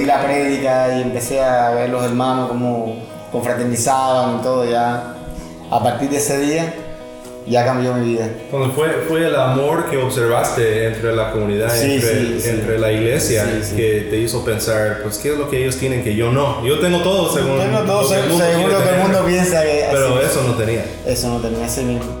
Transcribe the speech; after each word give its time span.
oí 0.00 0.06
la 0.06 0.22
prédica 0.22 0.96
y 0.96 1.02
empecé 1.02 1.40
a 1.40 1.70
ver 1.70 1.90
los 1.90 2.02
hermanos 2.04 2.48
como 2.48 2.96
confraternizaban 3.30 4.40
y 4.40 4.42
todo, 4.42 4.68
ya 4.68 5.14
a 5.70 5.82
partir 5.82 6.10
de 6.10 6.16
ese 6.16 6.38
día 6.38 6.74
ya 7.46 7.64
cambió 7.64 7.94
mi 7.94 8.14
vida. 8.14 8.28
Cuando 8.50 8.72
fue, 8.72 8.88
fue 9.08 9.26
el 9.26 9.34
amor 9.34 9.88
que 9.90 9.96
observaste 9.96 10.86
entre 10.86 11.14
la 11.14 11.32
comunidad, 11.32 11.70
entre, 11.82 12.78
la 12.78 12.92
iglesia, 12.92 13.44
que 13.74 14.08
te 14.10 14.18
hizo 14.18 14.44
pensar, 14.44 15.00
pues, 15.02 15.18
¿qué 15.18 15.32
es 15.32 15.38
lo 15.38 15.48
que 15.48 15.62
ellos 15.62 15.76
tienen 15.76 16.04
que 16.04 16.14
yo 16.14 16.30
no? 16.30 16.64
Yo 16.64 16.78
tengo 16.78 17.00
todo 17.00 17.32
según, 17.32 17.58
tengo 17.58 17.80
todo, 17.80 18.08
según, 18.08 18.38
lo 18.38 18.82
que 18.82 18.88
el 18.90 18.98
mundo 19.02 19.24
piensa 19.26 19.62
que 19.62 19.86
Pero 19.90 20.20
eso 20.20 20.42
no 20.46 20.54
tenía. 20.54 20.84
Eso 21.06 21.28
no 21.28 21.40
tenía, 21.40 21.66
ese 21.66 21.82
mismo. 21.82 22.20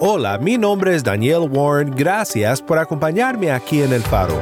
Hola, 0.00 0.38
mi 0.38 0.56
nombre 0.56 0.94
es 0.94 1.02
Daniel 1.02 1.50
Warren, 1.50 1.90
gracias 1.90 2.62
por 2.62 2.78
acompañarme 2.78 3.50
aquí 3.50 3.82
en 3.82 3.92
El 3.92 4.00
Faro. 4.00 4.40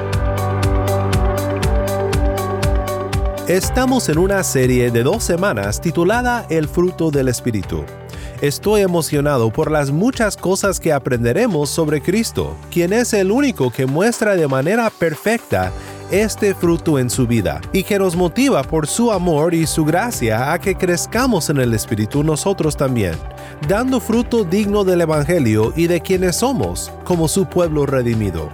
Estamos 3.48 4.10
en 4.10 4.18
una 4.18 4.42
serie 4.42 4.90
de 4.90 5.02
dos 5.02 5.24
semanas 5.24 5.80
titulada 5.80 6.44
El 6.50 6.68
fruto 6.68 7.10
del 7.10 7.28
Espíritu. 7.28 7.84
Estoy 8.42 8.82
emocionado 8.82 9.48
por 9.50 9.70
las 9.70 9.90
muchas 9.90 10.36
cosas 10.36 10.78
que 10.78 10.92
aprenderemos 10.92 11.70
sobre 11.70 12.02
Cristo, 12.02 12.54
quien 12.70 12.92
es 12.92 13.14
el 13.14 13.30
único 13.30 13.70
que 13.70 13.86
muestra 13.86 14.36
de 14.36 14.48
manera 14.48 14.90
perfecta 14.90 15.72
este 16.10 16.54
fruto 16.54 16.98
en 16.98 17.10
su 17.10 17.26
vida 17.26 17.60
y 17.72 17.82
que 17.82 17.98
nos 17.98 18.14
motiva 18.14 18.62
por 18.62 18.86
su 18.86 19.10
amor 19.10 19.54
y 19.54 19.66
su 19.66 19.84
gracia 19.84 20.52
a 20.52 20.58
que 20.58 20.76
crezcamos 20.76 21.50
en 21.50 21.58
el 21.58 21.74
Espíritu 21.74 22.22
nosotros 22.22 22.76
también, 22.76 23.14
dando 23.68 24.00
fruto 24.00 24.44
digno 24.44 24.84
del 24.84 25.00
Evangelio 25.00 25.72
y 25.74 25.88
de 25.88 26.00
quienes 26.00 26.36
somos, 26.36 26.92
como 27.04 27.26
su 27.26 27.46
pueblo 27.46 27.86
redimido. 27.86 28.48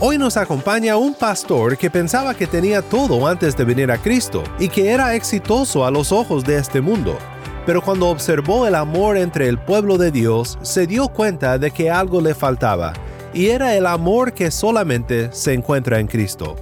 Hoy 0.00 0.16
nos 0.16 0.36
acompaña 0.36 0.96
un 0.96 1.12
pastor 1.14 1.76
que 1.76 1.90
pensaba 1.90 2.32
que 2.32 2.46
tenía 2.46 2.82
todo 2.82 3.26
antes 3.26 3.56
de 3.56 3.64
venir 3.64 3.90
a 3.90 3.98
Cristo 3.98 4.44
y 4.58 4.68
que 4.68 4.90
era 4.90 5.14
exitoso 5.14 5.84
a 5.84 5.90
los 5.90 6.12
ojos 6.12 6.44
de 6.44 6.56
este 6.56 6.80
mundo. 6.80 7.18
Pero 7.66 7.82
cuando 7.82 8.08
observó 8.08 8.66
el 8.66 8.74
amor 8.74 9.18
entre 9.18 9.48
el 9.48 9.58
pueblo 9.58 9.98
de 9.98 10.10
Dios, 10.10 10.56
se 10.62 10.86
dio 10.86 11.08
cuenta 11.08 11.58
de 11.58 11.70
que 11.70 11.90
algo 11.90 12.20
le 12.20 12.34
faltaba, 12.34 12.94
y 13.34 13.48
era 13.48 13.74
el 13.74 13.86
amor 13.86 14.32
que 14.32 14.50
solamente 14.50 15.30
se 15.32 15.52
encuentra 15.52 15.98
en 15.98 16.06
Cristo. 16.06 16.56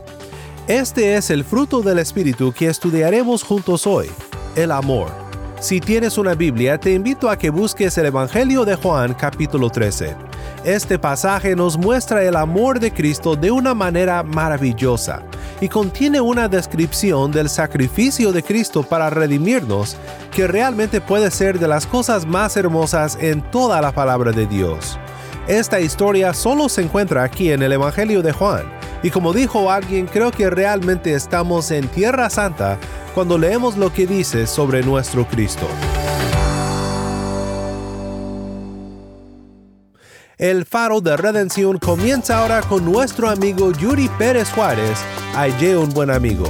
Este 0.68 1.14
es 1.14 1.30
el 1.30 1.44
fruto 1.44 1.80
del 1.80 2.00
Espíritu 2.00 2.52
que 2.52 2.66
estudiaremos 2.66 3.44
juntos 3.44 3.86
hoy, 3.86 4.10
el 4.56 4.72
amor. 4.72 5.12
Si 5.60 5.78
tienes 5.78 6.18
una 6.18 6.34
Biblia, 6.34 6.76
te 6.76 6.92
invito 6.92 7.30
a 7.30 7.38
que 7.38 7.50
busques 7.50 7.96
el 7.98 8.06
Evangelio 8.06 8.64
de 8.64 8.74
Juan 8.74 9.14
capítulo 9.14 9.70
13. 9.70 10.16
Este 10.64 10.98
pasaje 10.98 11.54
nos 11.54 11.78
muestra 11.78 12.24
el 12.24 12.34
amor 12.34 12.80
de 12.80 12.92
Cristo 12.92 13.36
de 13.36 13.52
una 13.52 13.74
manera 13.74 14.24
maravillosa 14.24 15.22
y 15.60 15.68
contiene 15.68 16.20
una 16.20 16.48
descripción 16.48 17.30
del 17.30 17.48
sacrificio 17.48 18.32
de 18.32 18.42
Cristo 18.42 18.82
para 18.82 19.08
redimirnos 19.08 19.96
que 20.32 20.48
realmente 20.48 21.00
puede 21.00 21.30
ser 21.30 21.60
de 21.60 21.68
las 21.68 21.86
cosas 21.86 22.26
más 22.26 22.56
hermosas 22.56 23.16
en 23.20 23.40
toda 23.52 23.80
la 23.80 23.92
palabra 23.92 24.32
de 24.32 24.48
Dios. 24.48 24.98
Esta 25.46 25.78
historia 25.78 26.34
solo 26.34 26.68
se 26.68 26.82
encuentra 26.82 27.22
aquí 27.22 27.52
en 27.52 27.62
el 27.62 27.70
Evangelio 27.70 28.20
de 28.20 28.32
Juan 28.32 28.75
y 29.02 29.10
como 29.10 29.32
dijo 29.32 29.70
alguien, 29.70 30.06
creo 30.06 30.30
que 30.30 30.50
realmente 30.50 31.14
estamos 31.14 31.70
en 31.70 31.88
Tierra 31.88 32.30
Santa 32.30 32.78
cuando 33.14 33.38
leemos 33.38 33.76
lo 33.76 33.92
que 33.92 34.06
dice 34.06 34.46
sobre 34.46 34.82
nuestro 34.82 35.26
Cristo. 35.26 35.66
El 40.38 40.66
faro 40.66 41.00
de 41.00 41.16
redención 41.16 41.78
comienza 41.78 42.38
ahora 42.38 42.60
con 42.60 42.84
nuestro 42.84 43.30
amigo 43.30 43.72
Yuri 43.72 44.08
Pérez 44.18 44.50
Juárez. 44.50 44.98
Allí 45.34 45.72
un 45.72 45.88
buen 45.94 46.10
amigo. 46.10 46.44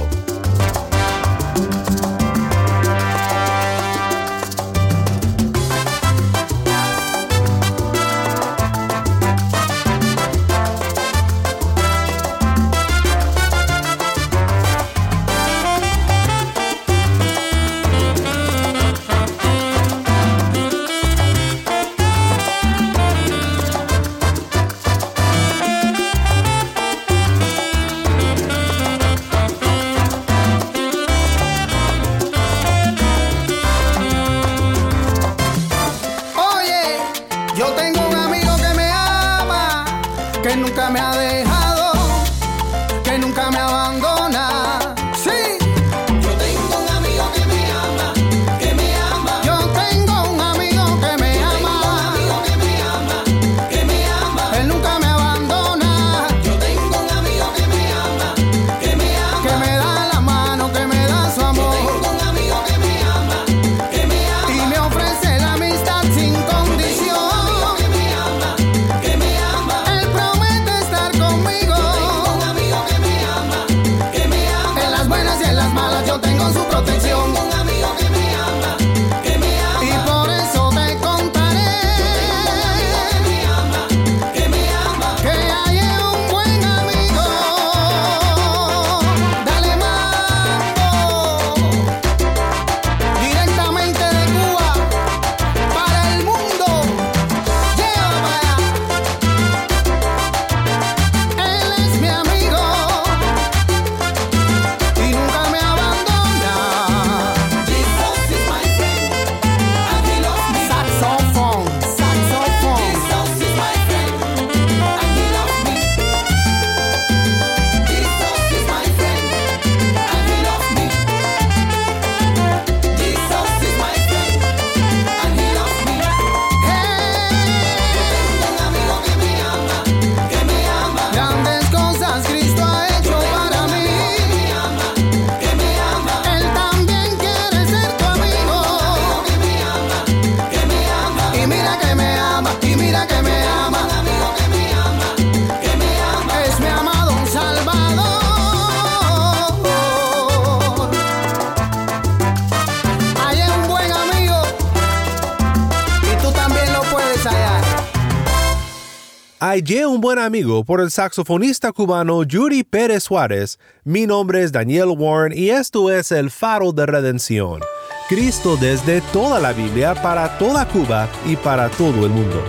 Un 159.97 160.01
buen 160.01 160.19
amigo 160.19 160.63
por 160.63 160.79
el 160.79 160.91
saxofonista 160.91 161.71
cubano 161.71 162.21
Yuri 162.21 162.63
Pérez 162.63 163.05
Suárez. 163.05 163.57
Mi 163.83 164.05
nombre 164.05 164.43
es 164.43 164.51
Daniel 164.51 164.89
Warren 164.95 165.35
y 165.35 165.49
esto 165.49 165.89
es 165.89 166.11
El 166.11 166.29
Faro 166.29 166.71
de 166.71 166.85
Redención. 166.85 167.61
Cristo 168.07 168.57
desde 168.57 169.01
toda 169.11 169.39
la 169.39 169.53
Biblia 169.53 169.95
para 169.95 170.37
toda 170.37 170.67
Cuba 170.67 171.09
y 171.25 171.35
para 171.35 171.69
todo 171.69 172.05
el 172.05 172.11
mundo. 172.11 172.43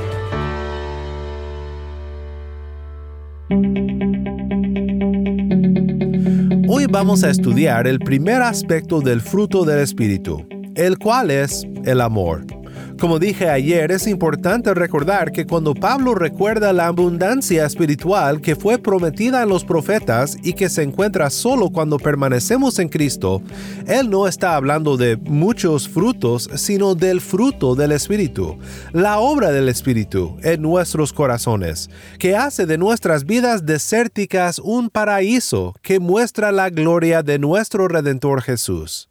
Hoy 6.69 6.85
vamos 6.91 7.25
a 7.25 7.31
estudiar 7.31 7.87
el 7.87 7.99
primer 7.99 8.43
aspecto 8.43 9.01
del 9.01 9.23
fruto 9.23 9.65
del 9.65 9.79
Espíritu, 9.79 10.47
el 10.75 10.99
cual 10.99 11.31
es 11.31 11.67
el 11.87 12.03
amor. 12.03 12.58
Como 12.99 13.21
dije 13.21 13.49
ayer, 13.49 13.93
es 13.93 14.09
importante 14.09 14.75
recordar 14.75 15.31
que 15.31 15.47
cuando 15.47 15.73
Pablo 15.73 16.17
recuerda 16.17 16.73
la 16.73 16.89
abundancia 16.89 17.65
espiritual 17.65 18.41
que 18.41 18.57
fue 18.57 18.77
prometida 18.77 19.41
en 19.45 19.49
los 19.49 19.65
profetas 19.65 20.37
y 20.43 20.55
que 20.55 20.69
se 20.69 20.83
encuentra 20.83 21.31
solo 21.31 21.71
cuando 21.71 21.99
permanecemos 21.99 22.81
en 22.81 22.89
Cristo, 22.89 23.41
él 23.87 24.11
no 24.11 24.27
está 24.27 24.57
hablando 24.57 24.97
de 24.97 25.17
muchos 25.17 25.89
frutos, 25.89 26.51
sino 26.57 26.97
del 26.97 27.21
fruto 27.21 27.77
del 27.77 27.93
Espíritu, 27.93 28.59
la 28.93 29.21
obra 29.21 29.53
del 29.53 29.69
Espíritu 29.69 30.37
en 30.43 30.61
nuestros 30.61 31.13
corazones, 31.13 31.91
que 32.19 32.35
hace 32.35 32.67
de 32.67 32.79
nuestras 32.79 33.25
vidas 33.25 33.65
desérticas 33.65 34.59
un 34.59 34.91
paraíso 34.91 35.73
que 35.83 36.01
muestra 36.01 36.51
la 36.51 36.69
gloria 36.69 37.23
de 37.23 37.39
nuestro 37.39 37.87
Redentor 37.87 38.43
Jesús. 38.43 39.09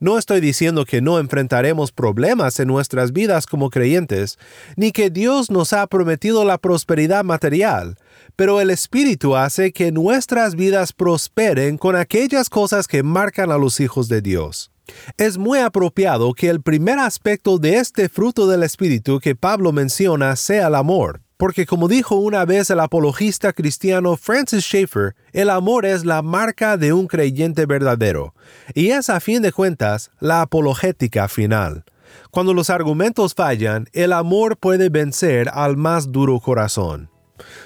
No 0.00 0.18
estoy 0.18 0.40
diciendo 0.40 0.84
que 0.84 1.00
no 1.00 1.18
enfrentaremos 1.18 1.92
problemas 1.92 2.58
en 2.60 2.68
nuestras 2.68 3.12
vidas 3.12 3.46
como 3.46 3.70
creyentes, 3.70 4.38
ni 4.76 4.92
que 4.92 5.10
Dios 5.10 5.50
nos 5.50 5.72
ha 5.72 5.86
prometido 5.86 6.44
la 6.44 6.58
prosperidad 6.58 7.24
material, 7.24 7.96
pero 8.36 8.60
el 8.60 8.70
Espíritu 8.70 9.36
hace 9.36 9.72
que 9.72 9.92
nuestras 9.92 10.54
vidas 10.54 10.92
prosperen 10.92 11.78
con 11.78 11.96
aquellas 11.96 12.48
cosas 12.48 12.86
que 12.86 13.02
marcan 13.02 13.50
a 13.50 13.58
los 13.58 13.80
hijos 13.80 14.08
de 14.08 14.22
Dios. 14.22 14.70
Es 15.16 15.38
muy 15.38 15.60
apropiado 15.60 16.32
que 16.32 16.48
el 16.48 16.62
primer 16.62 16.98
aspecto 16.98 17.58
de 17.58 17.76
este 17.76 18.08
fruto 18.08 18.48
del 18.48 18.62
Espíritu 18.62 19.20
que 19.20 19.36
Pablo 19.36 19.72
menciona 19.72 20.34
sea 20.36 20.66
el 20.66 20.74
amor 20.74 21.20
porque 21.40 21.64
como 21.64 21.88
dijo 21.88 22.16
una 22.16 22.44
vez 22.44 22.68
el 22.68 22.80
apologista 22.80 23.54
cristiano 23.54 24.18
Francis 24.18 24.62
Schaeffer, 24.62 25.16
el 25.32 25.48
amor 25.48 25.86
es 25.86 26.04
la 26.04 26.20
marca 26.20 26.76
de 26.76 26.92
un 26.92 27.06
creyente 27.06 27.64
verdadero, 27.64 28.34
y 28.74 28.90
es 28.90 29.08
a 29.08 29.20
fin 29.20 29.40
de 29.40 29.50
cuentas 29.50 30.10
la 30.20 30.42
apologética 30.42 31.28
final. 31.28 31.84
Cuando 32.30 32.52
los 32.52 32.68
argumentos 32.68 33.34
fallan, 33.34 33.86
el 33.94 34.12
amor 34.12 34.58
puede 34.58 34.90
vencer 34.90 35.48
al 35.54 35.78
más 35.78 36.12
duro 36.12 36.38
corazón. 36.40 37.08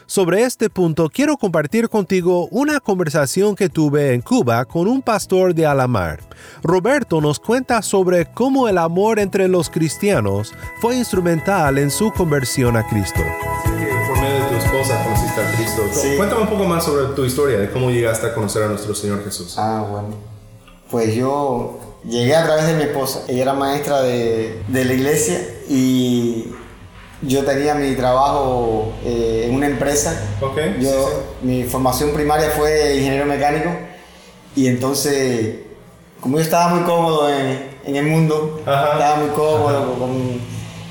Sobre 0.07 0.43
este 0.43 0.71
punto 0.71 1.09
quiero 1.09 1.37
compartir 1.37 1.89
contigo 1.89 2.49
una 2.51 2.81
conversación 2.81 3.57
que 3.57 3.69
tuve 3.69 4.13
en 4.15 4.21
Cuba 4.21 4.65
con 4.65 4.87
un 4.87 5.03
pastor 5.03 5.55
de 5.55 5.67
Alamar. 5.67 6.21
Roberto 6.63 7.21
nos 7.21 7.41
cuenta 7.41 7.83
sobre 7.83 8.27
cómo 8.27 8.69
el 8.69 8.79
amor 8.79 9.19
entre 9.19 9.49
los 9.49 9.71
cristianos 9.71 10.53
fue 10.81 10.97
instrumental 10.97 11.79
en 11.79 11.91
su 11.91 12.13
conversión 12.13 12.77
a 12.77 12.87
Cristo. 12.89 13.21
por 14.09 14.21
medio 14.21 14.45
de 14.45 14.51
tu 14.51 14.55
esposa 14.57 15.03
conociste 15.05 15.41
a 15.41 15.53
Cristo. 15.57 15.83
Cuéntame 16.17 16.43
un 16.43 16.49
poco 16.49 16.65
más 16.65 16.85
sobre 16.85 17.15
tu 17.15 17.25
historia, 17.25 17.59
de 17.59 17.71
cómo 17.71 17.91
llegaste 17.91 18.27
a 18.27 18.35
conocer 18.35 18.63
a 18.65 18.69
nuestro 18.69 18.95
Señor 18.95 19.25
Jesús. 19.25 19.57
Ah, 19.59 19.87
bueno. 19.91 20.09
Pues 20.91 21.15
yo 21.15 21.81
llegué 22.05 22.37
a 22.37 22.45
través 22.45 22.67
de 22.67 22.75
mi 22.75 22.83
esposa. 22.85 23.25
Ella 23.29 23.43
era 23.43 23.55
maestra 23.55 24.03
de, 24.03 24.63
de 24.69 24.85
la 24.85 24.93
iglesia 24.93 25.41
y 25.69 26.53
yo 27.27 27.45
tenía 27.45 27.75
mi 27.75 27.95
trabajo 27.95 28.93
eh, 29.05 29.47
en 29.47 29.55
una 29.55 29.67
empresa. 29.67 30.21
Okay, 30.41 30.77
yo, 30.81 31.25
Mi 31.43 31.65
formación 31.65 32.13
primaria 32.13 32.51
fue 32.51 32.97
ingeniero 32.97 33.27
mecánico 33.27 33.71
y 34.57 34.69
entonces, 34.69 35.57
como 36.21 36.37
yo 36.37 36.43
estaba 36.43 36.75
muy 36.75 36.85
cómodo 36.85 37.29
en, 37.29 37.71
en 37.85 37.97
el 37.97 38.07
mundo, 38.07 38.57
estaba 38.59 39.17
muy 39.17 39.31
cómodo 39.31 39.95
con, 39.99 40.41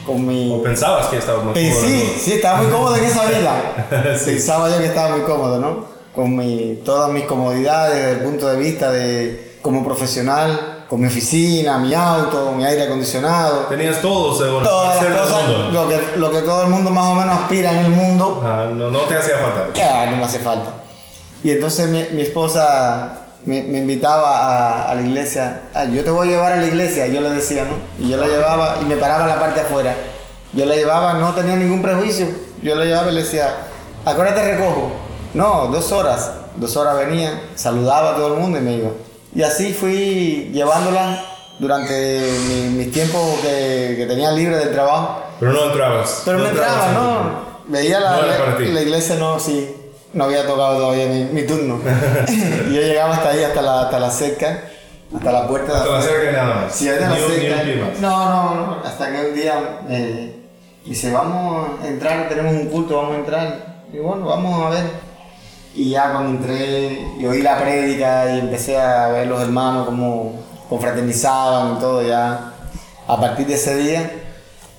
con, 0.06 0.28
mi... 0.28 0.54
¿O 0.54 0.64
pensabas 0.64 1.08
que 1.08 1.18
estabas 1.18 1.46
muy 1.46 1.54
cómodo? 1.54 1.82
Sí, 1.82 2.14
sí, 2.20 2.34
estaba 2.34 2.62
muy 2.62 2.72
cómodo 2.72 2.96
en 2.98 3.06
esa 3.06 3.26
vida. 3.28 3.88
Pensaba 4.26 4.70
yo 4.70 4.80
que 4.80 4.88
estaba 4.88 5.16
muy 5.16 5.26
cómodo, 5.26 5.60
¿no? 5.60 5.86
Con 6.14 6.36
mi, 6.36 6.82
todas 6.84 7.12
mis 7.12 7.26
comodidades 7.26 7.96
desde 7.96 8.12
el 8.12 8.20
punto 8.20 8.48
de 8.48 8.58
vista 8.58 8.92
de 8.92 9.54
como 9.62 9.84
profesional 9.84 10.73
con 10.94 11.02
mi 11.02 11.08
oficina, 11.08 11.80
mi 11.80 11.92
auto, 11.92 12.52
mi 12.52 12.64
aire 12.64 12.84
acondicionado. 12.84 13.62
Tenías 13.62 14.00
todo, 14.00 14.38
según 14.38 14.62
Todas 14.62 15.04
las 15.04 15.22
cosas, 15.22 15.74
lo 15.74 15.90
que, 15.90 16.00
lo 16.18 16.30
que 16.30 16.42
todo 16.44 16.66
el 16.66 16.70
mundo 16.70 16.92
más 16.92 17.08
o 17.08 17.16
menos 17.16 17.36
aspira 17.36 17.72
en 17.72 17.86
el 17.86 17.90
mundo. 17.90 18.44
Ah, 18.46 18.70
no, 18.72 18.92
no 18.92 19.00
te 19.00 19.18
hacía 19.18 19.38
falta. 19.38 19.70
Ah, 19.84 20.06
no 20.12 20.18
me 20.18 20.24
hace 20.24 20.38
falta. 20.38 20.70
Y 21.44 21.50
entonces 21.50 21.90
mi, 21.90 22.04
mi 22.16 22.22
esposa 22.22 23.22
me, 23.44 23.64
me, 23.64 23.80
invitaba 23.80 24.38
a, 24.38 24.92
a 24.92 24.94
la 24.94 25.02
iglesia. 25.02 25.62
Ah, 25.74 25.86
yo 25.86 26.04
te 26.04 26.12
voy 26.12 26.28
a 26.28 26.32
llevar 26.32 26.52
a 26.52 26.58
la 26.58 26.68
iglesia, 26.68 27.08
yo 27.08 27.22
le 27.22 27.32
decía, 27.32 27.64
¿no? 27.66 28.06
Y 28.06 28.12
yo 28.12 28.18
la 28.18 28.28
llevaba 28.28 28.78
y 28.80 28.86
me 28.86 28.96
paraba 28.96 29.24
en 29.24 29.30
la 29.30 29.40
parte 29.40 29.62
de 29.62 29.66
afuera. 29.66 29.96
Yo 30.54 30.64
la 30.68 30.76
llevaba, 30.76 31.14
no 31.14 31.34
tenía 31.34 31.56
ningún 31.56 31.82
prejuicio. 31.82 32.28
Yo 32.62 32.76
la 32.76 32.86
llevaba 32.86 33.10
y 33.10 33.16
le 33.16 33.24
decía, 33.24 33.50
¿a 34.06 34.14
te 34.14 34.56
recojo? 34.56 34.92
No, 35.34 35.70
dos 35.72 35.92
horas. 35.92 36.34
Dos 36.56 36.78
horas 36.78 36.96
venía, 36.98 37.42
saludaba 37.56 38.12
a 38.12 38.16
todo 38.16 38.36
el 38.36 38.40
mundo 38.40 38.60
y 38.60 38.62
me 38.62 38.74
iba. 38.76 38.92
Y 39.36 39.42
así 39.42 39.74
fui 39.74 40.52
llevándola 40.54 41.24
durante 41.60 42.22
mis 42.76 42.92
tiempos 42.92 43.40
que, 43.42 43.96
que, 43.98 44.06
tenía 44.06 44.32
libre 44.32 44.58
del 44.58 44.72
trabajo. 44.72 45.24
Pero 45.40 45.54
no 45.54 45.66
entrabas. 45.66 46.22
Pero 46.26 46.40
no, 46.40 46.48
entraba, 46.48 46.92
no. 46.92 47.54
Veía 47.68 48.00
la, 48.00 48.22
la, 48.22 48.60
la, 48.60 48.82
iglesia, 48.82 49.16
no, 49.16 49.40
sí. 49.40 49.76
No 50.14 50.26
había 50.26 50.46
tocado 50.46 50.78
todavía 50.78 51.08
mi, 51.08 51.24
mi 51.26 51.44
turno. 51.44 51.80
y 52.68 52.74
yo 52.76 52.82
llegaba 52.82 53.16
hasta 53.16 53.30
ahí, 53.30 53.44
hasta 53.44 53.62
la, 53.62 53.82
hasta 53.82 54.00
la 54.00 54.12
cerca, 54.12 54.70
hasta 55.16 55.32
la 55.32 55.48
puerta. 55.48 55.78
Hasta 55.78 55.92
la 55.92 56.02
cerca 56.02 56.32
nada 56.32 56.56
más. 56.56 56.76
Sí, 56.76 56.90
hasta 56.90 57.10
la 57.10 57.16
cerca. 57.16 57.64
No, 58.02 58.30
no, 58.30 58.56
no. 58.56 58.78
Hasta 58.86 59.12
que 59.12 59.30
un 59.30 59.34
día 59.34 59.80
eh, 59.90 60.36
dice, 60.86 61.12
vamos 61.12 61.82
a 61.82 61.88
entrar, 61.88 62.30
tenemos 62.30 62.54
un 62.54 62.68
culto, 62.68 62.98
vamos 62.98 63.16
a 63.16 63.20
entrar. 63.20 63.84
Y 63.92 63.98
bueno, 63.98 64.26
vamos 64.26 64.66
a 64.66 64.70
ver. 64.70 65.13
Y 65.76 65.90
ya 65.90 66.12
cuando 66.12 66.32
entré 66.32 67.08
y 67.20 67.26
oí 67.26 67.42
la 67.42 67.60
prédica 67.60 68.36
y 68.36 68.40
empecé 68.40 68.78
a 68.78 69.08
ver 69.08 69.28
los 69.28 69.42
hermanos 69.42 69.86
como 69.86 70.40
confraternizaban 70.70 71.78
y 71.78 71.80
todo, 71.80 72.08
ya 72.08 72.54
a 73.08 73.20
partir 73.20 73.48
de 73.48 73.56
ese 73.56 73.76
día 73.78 74.12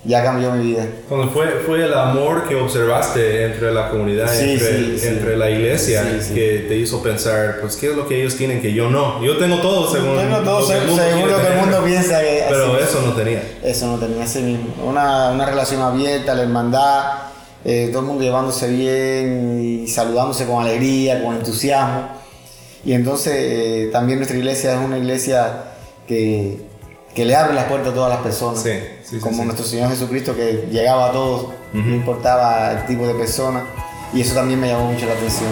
ya 0.04 0.22
cambió 0.22 0.52
mi 0.52 0.66
vida. 0.66 0.86
Cuando 1.08 1.30
fue, 1.30 1.48
fue 1.66 1.84
el 1.84 1.94
amor 1.94 2.46
que 2.46 2.54
observaste 2.54 3.44
entre 3.44 3.72
la 3.72 3.88
comunidad, 3.88 4.30
sí, 4.30 4.52
entre, 4.52 4.98
sí, 4.98 5.06
entre 5.06 5.36
la 5.36 5.50
iglesia, 5.50 6.04
que 6.34 6.66
te 6.68 6.76
hizo 6.76 7.02
pensar, 7.02 7.58
pues, 7.60 7.76
¿qué 7.76 7.90
es 7.90 7.96
lo 7.96 8.06
que 8.06 8.20
ellos 8.20 8.36
tienen 8.36 8.60
que 8.60 8.74
yo 8.74 8.90
no? 8.90 9.24
Yo 9.24 9.38
tengo 9.38 9.58
todo 9.58 9.90
según, 9.90 10.16
tengo 10.16 10.38
todo 10.40 10.60
lo, 10.60 10.66
que 10.66 10.74
según, 10.74 10.98
según 10.98 11.30
lo 11.30 11.40
que 11.40 11.46
el 11.46 11.56
mundo 11.58 11.84
piensa 11.84 12.20
que 12.20 12.44
Pero 12.48 12.78
eso 12.78 13.02
no 13.02 13.12
tenía. 13.12 13.42
Eso 13.62 13.86
no 13.86 13.98
tenía, 13.98 14.24
así 14.24 14.42
mismo. 14.42 14.74
Una, 14.84 15.30
una 15.30 15.46
relación 15.46 15.80
abierta, 15.80 16.34
la 16.34 16.42
hermandad 16.42 17.04
eh, 17.64 17.88
todo 17.90 18.00
el 18.00 18.06
mundo 18.06 18.22
llevándose 18.22 18.68
bien 18.68 19.60
y 19.62 19.88
saludándose 19.88 20.46
con 20.46 20.62
alegría, 20.62 21.22
con 21.22 21.36
entusiasmo. 21.36 22.08
Y 22.84 22.92
entonces 22.92 23.32
eh, 23.34 23.88
también 23.90 24.18
nuestra 24.18 24.36
iglesia 24.36 24.74
es 24.74 24.84
una 24.84 24.98
iglesia 24.98 25.64
que, 26.06 26.60
que, 27.14 27.24
le 27.24 27.34
abre 27.34 27.54
las 27.54 27.64
puertas 27.64 27.92
a 27.92 27.94
todas 27.94 28.10
las 28.10 28.20
personas. 28.20 28.62
Sí, 28.62 28.70
sí, 29.02 29.18
como 29.18 29.38
sí, 29.38 29.44
nuestro 29.44 29.64
Señor 29.64 29.88
Jesucristo 29.88 30.36
que 30.36 30.68
llegaba 30.70 31.08
a 31.08 31.12
todos, 31.12 31.44
uh 31.44 31.48
-huh. 31.76 31.84
no 31.84 31.94
importaba 31.94 32.72
el 32.72 32.86
tipo 32.86 33.06
de 33.06 33.14
persona. 33.14 33.64
Y 34.12 34.20
eso 34.20 34.34
también 34.34 34.60
me 34.60 34.68
llamó 34.68 34.92
mucho 34.92 35.06
la 35.06 35.14
atención. 35.14 35.50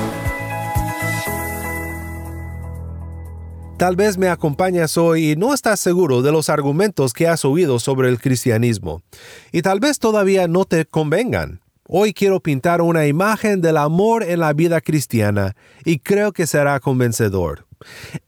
Tal 3.79 3.97
vez 3.97 4.17
me 4.17 4.29
acompañas 4.29 4.97
hoy 4.97 5.33
y 5.33 5.37
no 5.37 5.53
estás 5.55 5.81
seguro 5.81 6.23
de 6.23 6.31
los 6.31 6.49
argumentos 6.51 7.15
que 7.15 7.27
has 7.27 7.45
oído 7.45 7.81
sobre 7.81 8.11
el 8.11 8.21
cristianismo. 8.21 9.03
Y 9.51 9.63
tal 9.63 9.81
vez 9.81 9.99
todavía 9.99 10.47
no 10.47 10.67
te 10.67 10.85
convengan. 10.85 11.63
Hoy 11.95 12.15
quiero 12.15 12.41
pintar 12.41 12.81
una 12.81 13.07
imagen 13.07 13.61
del 13.61 13.77
amor 13.77 14.23
en 14.23 14.41
la 14.41 14.55
vida 14.55 14.81
cristiana 14.81 15.55
y 15.85 15.99
creo 15.99 16.33
que 16.33 16.47
será 16.47 16.81
convencedor. 16.81 17.67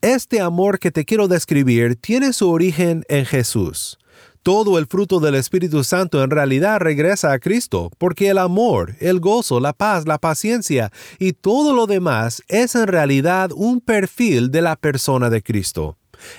Este 0.02 0.42
amor 0.42 0.78
que 0.78 0.90
te 0.90 1.06
quiero 1.06 1.28
describir 1.28 1.96
tiene 1.96 2.34
su 2.34 2.50
origen 2.50 3.06
en 3.08 3.24
Jesús. 3.24 3.98
Todo 4.42 4.78
el 4.78 4.86
fruto 4.86 5.18
del 5.18 5.36
Espíritu 5.36 5.82
Santo 5.82 6.22
en 6.22 6.28
realidad 6.28 6.78
regresa 6.78 7.32
a 7.32 7.38
Cristo, 7.38 7.90
porque 7.96 8.28
el 8.28 8.36
amor, 8.36 8.96
el 9.00 9.18
gozo, 9.18 9.60
la 9.60 9.72
paz, 9.72 10.06
la 10.06 10.18
paciencia 10.18 10.92
y 11.18 11.32
todo 11.32 11.72
lo 11.72 11.86
demás 11.86 12.42
es 12.48 12.74
en 12.74 12.86
realidad 12.86 13.48
un 13.54 13.80
perfil 13.80 14.50
de 14.50 14.60
la 14.60 14.76
persona 14.76 15.30
de 15.30 15.42
Cristo. 15.42 15.96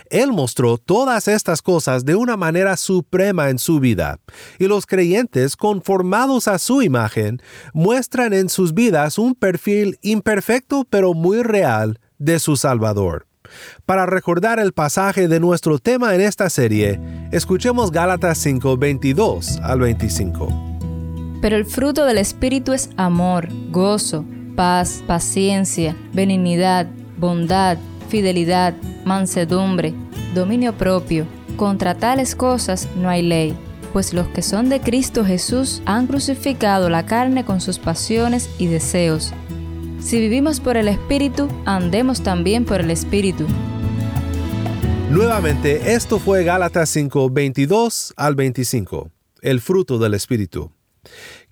Él 0.10 0.32
mostró 0.32 0.78
todas 0.78 1.28
estas 1.28 1.62
cosas 1.62 2.06
de 2.06 2.16
una 2.16 2.38
manera 2.38 2.78
suprema 2.78 3.50
en 3.50 3.60
su 3.60 3.80
vida, 3.80 4.20
y 4.60 4.68
los 4.68 4.86
creyentes 4.86 5.56
conformados 5.56 6.48
a 6.48 6.60
su 6.60 6.82
imagen 6.82 7.42
muestran 7.74 8.34
en 8.34 8.50
sus 8.50 8.74
vidas 8.74 9.18
un 9.18 9.36
perfil 9.36 9.98
imperfecto 10.02 10.86
pero 10.90 11.14
muy 11.14 11.42
real 11.44 12.00
de 12.18 12.40
su 12.40 12.56
Salvador. 12.56 13.28
Para 13.86 14.06
recordar 14.06 14.60
el 14.60 14.74
pasaje 14.74 15.28
de 15.28 15.40
nuestro 15.40 15.80
tema 15.80 16.16
en 16.16 16.22
esta 16.22 16.50
serie, 16.50 17.00
escuchemos 17.32 17.92
Gálatas 17.92 18.38
5, 18.40 18.78
22 18.78 19.60
al 19.62 19.80
25. 19.80 20.48
Pero 21.42 21.56
el 21.58 21.66
fruto 21.66 22.06
del 22.06 22.18
Espíritu 22.18 22.74
es 22.74 22.90
amor, 22.98 23.50
gozo, 23.70 24.26
paz, 24.56 25.04
paciencia, 25.06 25.96
benignidad, 26.14 26.88
bondad, 27.18 27.78
fidelidad, 28.16 28.74
mansedumbre, 29.04 29.94
dominio 30.34 30.72
propio. 30.72 31.28
Contra 31.58 31.96
tales 31.96 32.34
cosas 32.34 32.88
no 32.96 33.10
hay 33.10 33.22
ley, 33.22 33.54
pues 33.92 34.14
los 34.14 34.30
que 34.30 34.42
son 34.42 34.70
de 34.70 34.80
Cristo 34.80 35.26
Jesús 35.26 35.82
han 35.86 36.08
crucificado 36.08 36.90
la 36.90 37.06
carne 37.06 37.44
con 37.44 37.60
sus 37.60 37.78
pasiones 37.78 38.50
y 38.58 38.68
deseos. 38.68 39.34
Si 40.00 40.18
vivimos 40.18 40.62
por 40.62 40.78
el 40.78 40.88
Espíritu, 40.88 41.50
andemos 41.66 42.24
también 42.24 42.64
por 42.64 42.80
el 42.80 42.90
Espíritu. 42.90 43.46
Nuevamente, 45.10 45.94
esto 45.94 46.18
fue 46.18 46.46
Gálatas 46.46 46.88
5, 46.92 47.30
22 47.30 48.14
al 48.16 48.36
25, 48.36 49.12
el 49.42 49.60
fruto 49.60 50.00
del 50.00 50.14
Espíritu. 50.14 50.72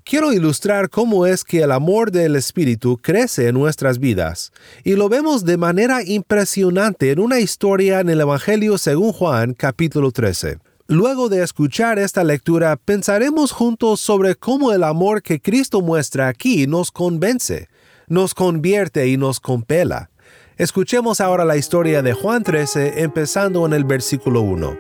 Quiero 0.05 0.33
ilustrar 0.33 0.89
cómo 0.89 1.25
es 1.25 1.45
que 1.45 1.61
el 1.61 1.71
amor 1.71 2.11
del 2.11 2.35
Espíritu 2.35 2.97
crece 2.97 3.47
en 3.47 3.55
nuestras 3.55 3.99
vidas, 3.99 4.51
y 4.83 4.95
lo 4.95 5.07
vemos 5.07 5.45
de 5.45 5.55
manera 5.55 6.03
impresionante 6.03 7.11
en 7.11 7.19
una 7.19 7.39
historia 7.39 8.01
en 8.01 8.09
el 8.09 8.19
Evangelio 8.19 8.77
según 8.77 9.13
Juan 9.13 9.53
capítulo 9.53 10.11
13. 10.11 10.57
Luego 10.87 11.29
de 11.29 11.41
escuchar 11.41 11.99
esta 11.99 12.25
lectura, 12.25 12.75
pensaremos 12.75 13.53
juntos 13.53 14.01
sobre 14.01 14.35
cómo 14.35 14.73
el 14.73 14.83
amor 14.83 15.21
que 15.21 15.39
Cristo 15.39 15.79
muestra 15.79 16.27
aquí 16.27 16.67
nos 16.67 16.91
convence, 16.91 17.69
nos 18.07 18.33
convierte 18.33 19.07
y 19.07 19.15
nos 19.15 19.39
compela. 19.39 20.09
Escuchemos 20.57 21.21
ahora 21.21 21.45
la 21.45 21.55
historia 21.55 22.01
de 22.01 22.11
Juan 22.11 22.43
13, 22.43 23.01
empezando 23.03 23.65
en 23.65 23.71
el 23.71 23.85
versículo 23.85 24.41
1. 24.41 24.77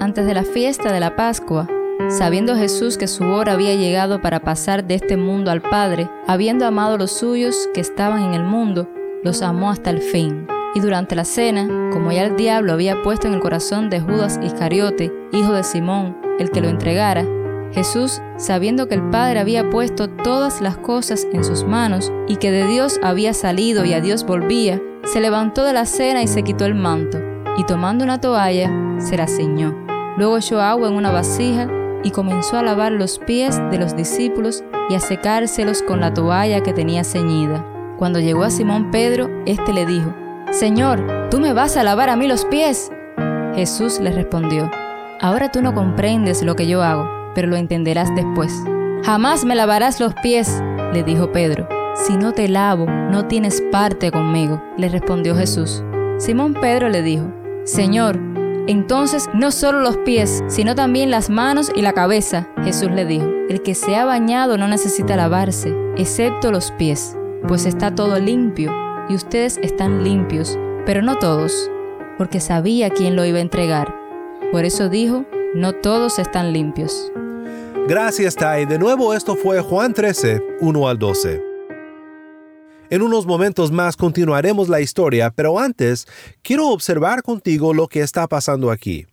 Antes 0.00 0.24
de 0.24 0.32
la 0.32 0.42
fiesta 0.42 0.90
de 0.90 1.00
la 1.00 1.14
Pascua, 1.14 1.68
Sabiendo 2.08 2.56
Jesús 2.56 2.98
que 2.98 3.06
su 3.06 3.24
hora 3.24 3.52
había 3.52 3.74
llegado 3.74 4.20
para 4.20 4.40
pasar 4.40 4.84
de 4.84 4.94
este 4.94 5.16
mundo 5.16 5.50
al 5.50 5.62
Padre, 5.62 6.08
habiendo 6.26 6.66
amado 6.66 6.94
a 6.94 6.98
los 6.98 7.12
suyos 7.12 7.68
que 7.74 7.80
estaban 7.80 8.22
en 8.22 8.34
el 8.34 8.44
mundo, 8.44 8.88
los 9.22 9.42
amó 9.42 9.70
hasta 9.70 9.90
el 9.90 10.00
fin. 10.00 10.46
Y 10.74 10.80
durante 10.80 11.14
la 11.14 11.24
cena, 11.24 11.66
como 11.92 12.12
ya 12.12 12.24
el 12.24 12.36
diablo 12.36 12.72
había 12.72 13.02
puesto 13.02 13.26
en 13.26 13.34
el 13.34 13.40
corazón 13.40 13.90
de 13.90 14.00
Judas 14.00 14.38
Iscariote, 14.42 15.12
hijo 15.32 15.52
de 15.52 15.64
Simón, 15.64 16.16
el 16.38 16.50
que 16.50 16.60
lo 16.60 16.68
entregara, 16.68 17.26
Jesús, 17.72 18.20
sabiendo 18.36 18.86
que 18.86 18.94
el 18.94 19.02
Padre 19.10 19.40
había 19.40 19.70
puesto 19.70 20.08
todas 20.08 20.60
las 20.60 20.76
cosas 20.76 21.26
en 21.32 21.44
sus 21.44 21.64
manos 21.64 22.12
y 22.28 22.36
que 22.36 22.50
de 22.50 22.66
Dios 22.66 23.00
había 23.02 23.32
salido 23.32 23.84
y 23.84 23.94
a 23.94 24.00
Dios 24.00 24.24
volvía, 24.24 24.80
se 25.04 25.20
levantó 25.20 25.64
de 25.64 25.72
la 25.72 25.86
cena 25.86 26.22
y 26.22 26.28
se 26.28 26.42
quitó 26.42 26.64
el 26.64 26.74
manto, 26.74 27.18
y 27.56 27.64
tomando 27.64 28.04
una 28.04 28.20
toalla, 28.20 28.70
se 28.98 29.16
la 29.16 29.26
ciñó. 29.26 29.74
Luego 30.16 30.36
echó 30.36 30.60
agua 30.60 30.88
en 30.88 30.94
una 30.94 31.10
vasija 31.10 31.68
y 32.04 32.10
comenzó 32.10 32.56
a 32.58 32.62
lavar 32.62 32.92
los 32.92 33.18
pies 33.18 33.60
de 33.70 33.78
los 33.78 33.96
discípulos 33.96 34.64
y 34.88 34.94
a 34.94 35.00
secárselos 35.00 35.82
con 35.82 36.00
la 36.00 36.12
toalla 36.12 36.62
que 36.62 36.72
tenía 36.72 37.04
ceñida. 37.04 37.66
Cuando 37.98 38.20
llegó 38.20 38.44
a 38.44 38.50
Simón 38.50 38.90
Pedro, 38.90 39.30
éste 39.46 39.72
le 39.72 39.86
dijo, 39.86 40.14
Señor, 40.50 41.28
¿tú 41.30 41.40
me 41.40 41.52
vas 41.52 41.76
a 41.76 41.82
lavar 41.82 42.10
a 42.10 42.16
mí 42.16 42.26
los 42.26 42.44
pies? 42.44 42.90
Jesús 43.54 44.00
le 44.00 44.10
respondió, 44.12 44.70
Ahora 45.20 45.52
tú 45.52 45.62
no 45.62 45.72
comprendes 45.72 46.42
lo 46.42 46.56
que 46.56 46.66
yo 46.66 46.82
hago, 46.82 47.08
pero 47.34 47.46
lo 47.46 47.54
entenderás 47.56 48.12
después. 48.16 48.52
Jamás 49.04 49.44
me 49.44 49.54
lavarás 49.54 50.00
los 50.00 50.14
pies, 50.14 50.60
le 50.92 51.04
dijo 51.04 51.30
Pedro. 51.30 51.68
Si 51.94 52.16
no 52.16 52.32
te 52.32 52.48
lavo, 52.48 52.86
no 52.86 53.26
tienes 53.26 53.62
parte 53.70 54.10
conmigo, 54.10 54.60
le 54.76 54.88
respondió 54.88 55.36
Jesús. 55.36 55.84
Simón 56.18 56.54
Pedro 56.54 56.88
le 56.88 57.02
dijo, 57.02 57.32
Señor, 57.64 58.18
entonces, 58.66 59.28
no 59.34 59.50
solo 59.50 59.80
los 59.80 59.96
pies, 59.98 60.44
sino 60.48 60.74
también 60.74 61.10
las 61.10 61.30
manos 61.30 61.70
y 61.74 61.82
la 61.82 61.92
cabeza. 61.92 62.48
Jesús 62.62 62.90
le 62.90 63.04
dijo, 63.04 63.26
el 63.48 63.62
que 63.62 63.74
se 63.74 63.96
ha 63.96 64.04
bañado 64.04 64.56
no 64.56 64.68
necesita 64.68 65.16
lavarse, 65.16 65.74
excepto 65.96 66.52
los 66.52 66.70
pies, 66.72 67.16
pues 67.48 67.66
está 67.66 67.94
todo 67.94 68.18
limpio, 68.20 68.72
y 69.08 69.14
ustedes 69.14 69.58
están 69.58 70.04
limpios, 70.04 70.58
pero 70.86 71.02
no 71.02 71.18
todos, 71.18 71.70
porque 72.18 72.40
sabía 72.40 72.90
quién 72.90 73.16
lo 73.16 73.24
iba 73.24 73.38
a 73.38 73.42
entregar. 73.42 73.94
Por 74.52 74.64
eso 74.64 74.88
dijo, 74.88 75.24
no 75.54 75.72
todos 75.72 76.18
están 76.18 76.52
limpios. 76.52 77.12
Gracias, 77.88 78.36
Tai. 78.36 78.64
De 78.64 78.78
nuevo, 78.78 79.12
esto 79.12 79.34
fue 79.34 79.60
Juan 79.60 79.92
13, 79.92 80.40
1 80.60 80.88
al 80.88 80.98
12. 80.98 81.51
En 82.92 83.00
unos 83.00 83.24
momentos 83.24 83.72
más 83.72 83.96
continuaremos 83.96 84.68
la 84.68 84.82
historia, 84.82 85.32
pero 85.34 85.58
antes 85.58 86.06
quiero 86.42 86.68
observar 86.68 87.22
contigo 87.22 87.72
lo 87.72 87.88
que 87.88 88.00
está 88.00 88.28
pasando 88.28 88.70
aquí. 88.70 89.06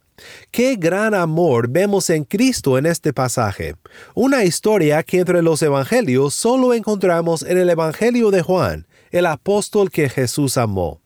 Qué 0.52 0.76
gran 0.76 1.14
amor 1.14 1.70
vemos 1.70 2.10
en 2.10 2.26
Cristo 2.26 2.78
en 2.78 2.86
este 2.86 3.14
pasaje. 3.14 3.76
Una 4.16 4.44
historia 4.44 5.02
que 5.04 5.20
entre 5.20 5.42
los 5.42 5.62
evangelios 5.62 6.34
solo 6.34 6.74
encontramos 6.74 7.42
en 7.42 7.58
el 7.58 7.70
Evangelio 7.70 8.32
de 8.32 8.42
Juan, 8.42 8.86
el 9.12 9.26
apóstol 9.26 9.90
que 9.90 10.10
Jesús 10.10 10.58
amó. 10.58 11.00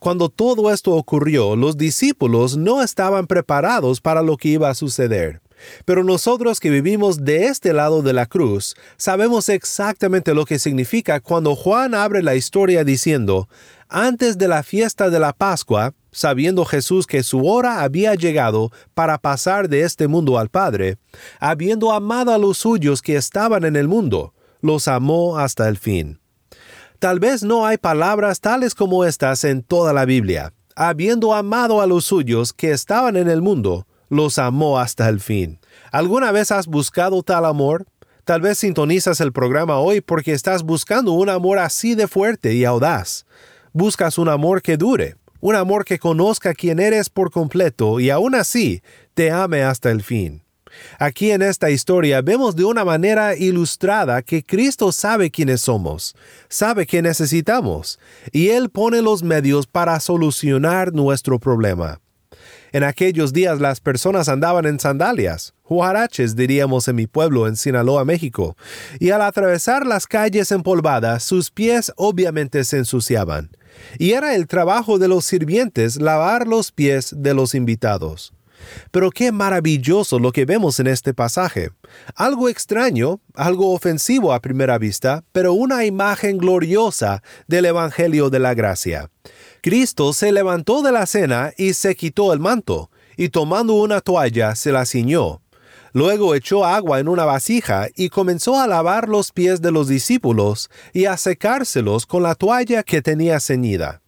Cuando 0.00 0.30
todo 0.30 0.72
esto 0.72 0.90
ocurrió, 0.90 1.54
los 1.54 1.76
discípulos 1.76 2.56
no 2.56 2.82
estaban 2.82 3.28
preparados 3.28 4.00
para 4.00 4.22
lo 4.22 4.36
que 4.36 4.48
iba 4.48 4.68
a 4.68 4.74
suceder. 4.74 5.42
Pero 5.84 6.04
nosotros 6.04 6.60
que 6.60 6.70
vivimos 6.70 7.24
de 7.24 7.46
este 7.46 7.72
lado 7.72 8.02
de 8.02 8.12
la 8.12 8.26
cruz, 8.26 8.74
sabemos 8.96 9.48
exactamente 9.48 10.34
lo 10.34 10.44
que 10.44 10.58
significa 10.58 11.20
cuando 11.20 11.54
Juan 11.56 11.94
abre 11.94 12.22
la 12.22 12.34
historia 12.34 12.84
diciendo, 12.84 13.48
antes 13.88 14.38
de 14.38 14.46
la 14.46 14.62
fiesta 14.62 15.10
de 15.10 15.18
la 15.18 15.32
Pascua, 15.32 15.94
sabiendo 16.12 16.64
Jesús 16.64 17.06
que 17.06 17.22
su 17.22 17.46
hora 17.46 17.82
había 17.82 18.14
llegado 18.14 18.70
para 18.94 19.18
pasar 19.18 19.68
de 19.68 19.82
este 19.82 20.06
mundo 20.06 20.38
al 20.38 20.48
Padre, 20.48 20.98
habiendo 21.40 21.92
amado 21.92 22.32
a 22.32 22.38
los 22.38 22.58
suyos 22.58 23.02
que 23.02 23.16
estaban 23.16 23.64
en 23.64 23.76
el 23.76 23.88
mundo, 23.88 24.32
los 24.60 24.88
amó 24.88 25.38
hasta 25.38 25.68
el 25.68 25.76
fin. 25.76 26.20
Tal 27.00 27.18
vez 27.18 27.42
no 27.42 27.66
hay 27.66 27.78
palabras 27.78 28.40
tales 28.40 28.74
como 28.74 29.04
estas 29.04 29.44
en 29.44 29.62
toda 29.62 29.92
la 29.92 30.04
Biblia. 30.04 30.52
Habiendo 30.76 31.34
amado 31.34 31.80
a 31.80 31.86
los 31.86 32.04
suyos 32.04 32.52
que 32.52 32.70
estaban 32.70 33.16
en 33.16 33.28
el 33.28 33.42
mundo, 33.42 33.86
los 34.10 34.38
amó 34.38 34.78
hasta 34.78 35.08
el 35.08 35.20
fin. 35.20 35.58
¿Alguna 35.90 36.32
vez 36.32 36.52
has 36.52 36.66
buscado 36.66 37.22
tal 37.22 37.46
amor? 37.46 37.86
Tal 38.24 38.42
vez 38.42 38.58
sintonizas 38.58 39.20
el 39.20 39.32
programa 39.32 39.78
hoy 39.78 40.02
porque 40.02 40.32
estás 40.32 40.62
buscando 40.62 41.12
un 41.12 41.30
amor 41.30 41.58
así 41.58 41.94
de 41.94 42.06
fuerte 42.06 42.52
y 42.52 42.66
audaz. 42.66 43.24
Buscas 43.72 44.18
un 44.18 44.28
amor 44.28 44.60
que 44.60 44.76
dure, 44.76 45.16
un 45.40 45.54
amor 45.54 45.84
que 45.84 45.98
conozca 45.98 46.52
quién 46.52 46.80
eres 46.80 47.08
por 47.08 47.30
completo 47.30 47.98
y 47.98 48.10
aún 48.10 48.34
así 48.34 48.82
te 49.14 49.30
ame 49.30 49.62
hasta 49.62 49.90
el 49.90 50.02
fin. 50.02 50.42
Aquí 50.98 51.30
en 51.30 51.42
esta 51.42 51.70
historia 51.70 52.22
vemos 52.22 52.54
de 52.54 52.64
una 52.64 52.84
manera 52.84 53.36
ilustrada 53.36 54.22
que 54.22 54.44
Cristo 54.44 54.92
sabe 54.92 55.30
quiénes 55.30 55.62
somos, 55.62 56.14
sabe 56.48 56.86
qué 56.86 57.02
necesitamos, 57.02 57.98
y 58.32 58.48
Él 58.50 58.70
pone 58.70 59.02
los 59.02 59.22
medios 59.22 59.66
para 59.66 59.98
solucionar 59.98 60.92
nuestro 60.92 61.38
problema. 61.38 62.00
En 62.72 62.84
aquellos 62.84 63.32
días 63.32 63.60
las 63.60 63.80
personas 63.80 64.28
andaban 64.28 64.64
en 64.66 64.78
sandalias, 64.78 65.54
huaraches 65.68 66.36
diríamos 66.36 66.86
en 66.88 66.96
mi 66.96 67.06
pueblo 67.06 67.48
en 67.48 67.56
Sinaloa, 67.56 68.04
México, 68.04 68.56
y 68.98 69.10
al 69.10 69.22
atravesar 69.22 69.86
las 69.86 70.06
calles 70.06 70.52
empolvadas 70.52 71.24
sus 71.24 71.50
pies 71.50 71.92
obviamente 71.96 72.64
se 72.64 72.78
ensuciaban. 72.78 73.50
Y 73.98 74.12
era 74.12 74.34
el 74.34 74.46
trabajo 74.46 74.98
de 74.98 75.08
los 75.08 75.24
sirvientes 75.24 76.00
lavar 76.00 76.46
los 76.46 76.70
pies 76.70 77.14
de 77.16 77.34
los 77.34 77.54
invitados. 77.54 78.32
Pero 78.90 79.10
qué 79.10 79.32
maravilloso 79.32 80.18
lo 80.18 80.32
que 80.32 80.44
vemos 80.44 80.80
en 80.80 80.86
este 80.86 81.14
pasaje. 81.14 81.70
Algo 82.14 82.48
extraño, 82.48 83.20
algo 83.34 83.72
ofensivo 83.72 84.32
a 84.32 84.40
primera 84.40 84.78
vista, 84.78 85.24
pero 85.32 85.52
una 85.54 85.84
imagen 85.84 86.38
gloriosa 86.38 87.22
del 87.46 87.64
Evangelio 87.64 88.30
de 88.30 88.38
la 88.38 88.54
Gracia. 88.54 89.10
Cristo 89.62 90.12
se 90.12 90.32
levantó 90.32 90.82
de 90.82 90.92
la 90.92 91.06
cena 91.06 91.52
y 91.56 91.74
se 91.74 91.94
quitó 91.94 92.32
el 92.32 92.40
manto, 92.40 92.90
y 93.16 93.28
tomando 93.28 93.74
una 93.74 94.00
toalla 94.00 94.54
se 94.54 94.72
la 94.72 94.86
ciñó. 94.86 95.42
Luego 95.92 96.34
echó 96.34 96.64
agua 96.64 97.00
en 97.00 97.08
una 97.08 97.24
vasija 97.24 97.88
y 97.96 98.08
comenzó 98.08 98.58
a 98.58 98.66
lavar 98.66 99.08
los 99.08 99.32
pies 99.32 99.60
de 99.60 99.72
los 99.72 99.88
discípulos 99.88 100.70
y 100.92 101.06
a 101.06 101.16
secárselos 101.16 102.06
con 102.06 102.22
la 102.22 102.34
toalla 102.34 102.82
que 102.82 103.02
tenía 103.02 103.40
ceñida. 103.40 104.00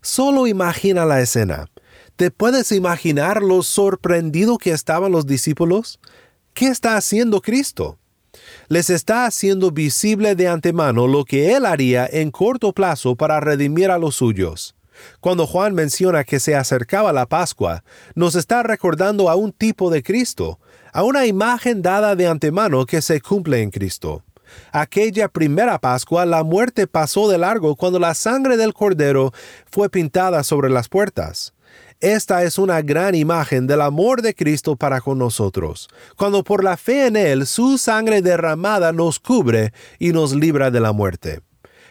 Solo 0.00 0.46
imagina 0.46 1.04
la 1.04 1.20
escena. 1.20 1.68
¿Te 2.16 2.30
puedes 2.30 2.72
imaginar 2.72 3.42
lo 3.42 3.62
sorprendido 3.62 4.58
que 4.58 4.72
estaban 4.72 5.12
los 5.12 5.26
discípulos? 5.26 6.00
¿Qué 6.54 6.66
está 6.66 6.96
haciendo 6.96 7.40
Cristo? 7.40 7.98
Les 8.68 8.90
está 8.90 9.26
haciendo 9.26 9.70
visible 9.70 10.34
de 10.34 10.48
antemano 10.48 11.06
lo 11.06 11.24
que 11.24 11.54
Él 11.54 11.66
haría 11.66 12.08
en 12.10 12.30
corto 12.30 12.72
plazo 12.72 13.14
para 13.16 13.38
redimir 13.38 13.90
a 13.90 13.98
los 13.98 14.16
suyos. 14.16 14.74
Cuando 15.20 15.46
Juan 15.46 15.74
menciona 15.74 16.24
que 16.24 16.40
se 16.40 16.54
acercaba 16.54 17.12
la 17.12 17.26
Pascua, 17.26 17.84
nos 18.14 18.34
está 18.34 18.62
recordando 18.62 19.28
a 19.30 19.36
un 19.36 19.52
tipo 19.52 19.90
de 19.90 20.02
Cristo, 20.02 20.58
a 20.92 21.02
una 21.02 21.26
imagen 21.26 21.82
dada 21.82 22.16
de 22.16 22.26
antemano 22.26 22.86
que 22.86 23.02
se 23.02 23.20
cumple 23.20 23.62
en 23.62 23.70
Cristo. 23.70 24.22
Aquella 24.72 25.28
primera 25.28 25.78
Pascua 25.78 26.24
la 26.26 26.42
muerte 26.42 26.86
pasó 26.86 27.28
de 27.28 27.38
largo 27.38 27.76
cuando 27.76 27.98
la 27.98 28.14
sangre 28.14 28.56
del 28.56 28.74
Cordero 28.74 29.32
fue 29.70 29.90
pintada 29.90 30.42
sobre 30.42 30.70
las 30.70 30.88
puertas. 30.88 31.52
Esta 32.00 32.44
es 32.44 32.58
una 32.58 32.80
gran 32.80 33.16
imagen 33.16 33.66
del 33.66 33.80
amor 33.80 34.22
de 34.22 34.34
Cristo 34.34 34.76
para 34.76 35.00
con 35.00 35.18
nosotros, 35.18 35.88
cuando 36.16 36.44
por 36.44 36.62
la 36.62 36.76
fe 36.76 37.06
en 37.06 37.16
Él 37.16 37.46
su 37.46 37.76
sangre 37.76 38.22
derramada 38.22 38.92
nos 38.92 39.18
cubre 39.18 39.72
y 39.98 40.12
nos 40.12 40.32
libra 40.32 40.70
de 40.70 40.80
la 40.80 40.92
muerte. 40.92 41.40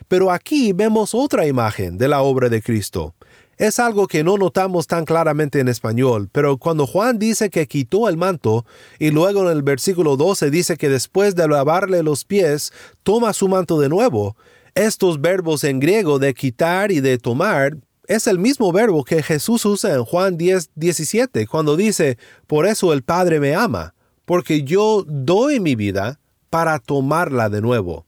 Pero 0.07 0.31
aquí 0.31 0.73
vemos 0.73 1.13
otra 1.13 1.47
imagen 1.47 1.97
de 1.97 2.07
la 2.07 2.21
obra 2.21 2.49
de 2.49 2.61
Cristo. 2.61 3.13
Es 3.57 3.79
algo 3.79 4.07
que 4.07 4.23
no 4.23 4.37
notamos 4.37 4.85
tan 4.85 5.03
claramente 5.03 5.59
en 5.59 5.67
español, 5.67 6.29
pero 6.31 6.57
cuando 6.57 6.85
Juan 6.85 7.17
dice 7.17 7.49
que 7.49 7.67
quitó 7.67 8.07
el 8.07 8.15
manto 8.15 8.65
y 8.99 9.09
luego 9.09 9.41
en 9.41 9.57
el 9.57 9.63
versículo 9.63 10.15
12 10.15 10.51
dice 10.51 10.77
que 10.77 10.89
después 10.89 11.35
de 11.35 11.47
lavarle 11.47 12.03
los 12.03 12.23
pies 12.23 12.71
toma 13.01 13.33
su 13.33 13.47
manto 13.47 13.79
de 13.79 13.89
nuevo, 13.89 14.37
estos 14.75 15.19
verbos 15.19 15.63
en 15.63 15.79
griego 15.79 16.19
de 16.19 16.35
quitar 16.35 16.91
y 16.91 16.99
de 16.99 17.17
tomar 17.17 17.77
es 18.07 18.27
el 18.27 18.39
mismo 18.39 18.71
verbo 18.71 19.03
que 19.03 19.21
Jesús 19.21 19.65
usa 19.65 19.95
en 19.95 20.05
Juan 20.05 20.37
10, 20.37 20.69
17, 20.75 21.45
cuando 21.47 21.75
dice, 21.75 22.17
por 22.45 22.65
eso 22.65 22.93
el 22.93 23.03
Padre 23.03 23.39
me 23.39 23.53
ama, 23.53 23.95
porque 24.25 24.63
yo 24.63 25.03
doy 25.07 25.59
mi 25.59 25.75
vida 25.75 26.19
para 26.49 26.79
tomarla 26.79 27.49
de 27.49 27.61
nuevo. 27.61 28.06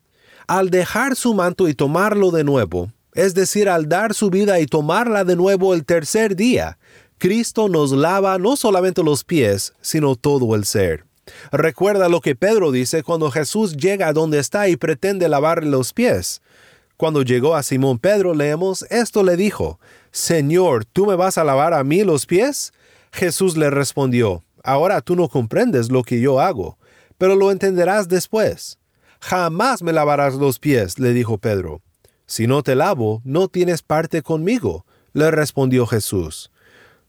Al 0.50 0.72
dejar 0.72 1.16
su 1.16 1.36
manto 1.36 1.68
y 1.68 1.76
tomarlo 1.76 2.32
de 2.32 2.44
nuevo, 2.44 2.92
es 3.14 3.36
decir, 3.36 3.70
al 3.70 3.88
dar 3.88 4.16
su 4.16 4.32
vida 4.32 4.60
y 4.60 4.66
tomarla 4.66 5.24
de 5.24 5.36
nuevo 5.36 5.76
el 5.76 5.86
tercer 5.86 6.36
día, 6.36 6.80
Cristo 7.20 7.70
nos 7.70 7.92
lava 7.92 8.36
no 8.40 8.56
solamente 8.56 9.04
los 9.04 9.24
pies, 9.24 9.74
sino 9.80 10.16
todo 10.16 10.56
el 10.56 10.66
ser. 10.66 11.06
Recuerda 11.52 12.10
lo 12.10 12.20
que 12.20 12.36
Pedro 12.36 12.72
dice 12.72 13.04
cuando 13.04 13.30
Jesús 13.30 13.78
llega 13.78 14.08
a 14.08 14.14
donde 14.14 14.40
está 14.40 14.68
y 14.70 14.76
pretende 14.76 15.30
lavarle 15.30 15.70
los 15.70 15.94
pies. 15.94 16.42
Cuando 16.98 17.22
llegó 17.22 17.56
a 17.56 17.62
Simón 17.62 18.00
Pedro, 18.00 18.34
leemos, 18.34 18.88
esto 18.90 19.22
le 19.22 19.38
dijo, 19.38 19.80
Señor, 20.12 20.84
¿tú 20.84 21.06
me 21.06 21.14
vas 21.14 21.38
a 21.38 21.44
lavar 21.44 21.76
a 21.76 21.84
mí 21.84 22.04
los 22.04 22.26
pies? 22.26 22.74
Jesús 23.12 23.56
le 23.56 23.70
respondió, 23.70 24.44
Ahora 24.64 25.02
tú 25.02 25.16
no 25.16 25.30
comprendes 25.30 25.92
lo 25.92 26.02
que 26.02 26.20
yo 26.20 26.40
hago, 26.40 26.80
pero 27.20 27.36
lo 27.36 27.52
entenderás 27.52 28.08
después. 28.08 28.80
Jamás 29.20 29.84
me 29.84 29.94
lavarás 29.94 30.36
los 30.36 30.60
pies, 30.60 31.00
le 31.00 31.14
dijo 31.14 31.38
Pedro. 31.38 31.82
Si 32.26 32.48
no 32.48 32.64
te 32.64 32.76
lavo, 32.76 33.22
no 33.26 33.48
tienes 33.48 33.82
parte 33.82 34.22
conmigo, 34.22 34.86
le 35.14 35.32
respondió 35.32 35.86
Jesús. 35.88 36.52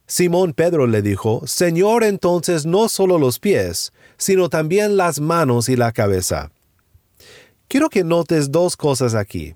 Simón 0.07 0.55
Pedro 0.55 0.87
le 0.87 1.03
dijo, 1.03 1.47
Señor, 1.47 2.03
entonces 2.03 2.67
no 2.67 2.89
solo 2.89 3.19
los 3.19 3.39
pies, 3.39 3.93
sino 4.17 4.49
también 4.49 4.97
las 4.97 5.21
manos 5.21 5.69
y 5.69 5.77
la 5.77 5.93
cabeza. 5.93 6.51
Quiero 7.69 7.89
que 7.89 8.03
notes 8.03 8.51
dos 8.51 8.77
cosas 8.77 9.15
aquí. 9.15 9.55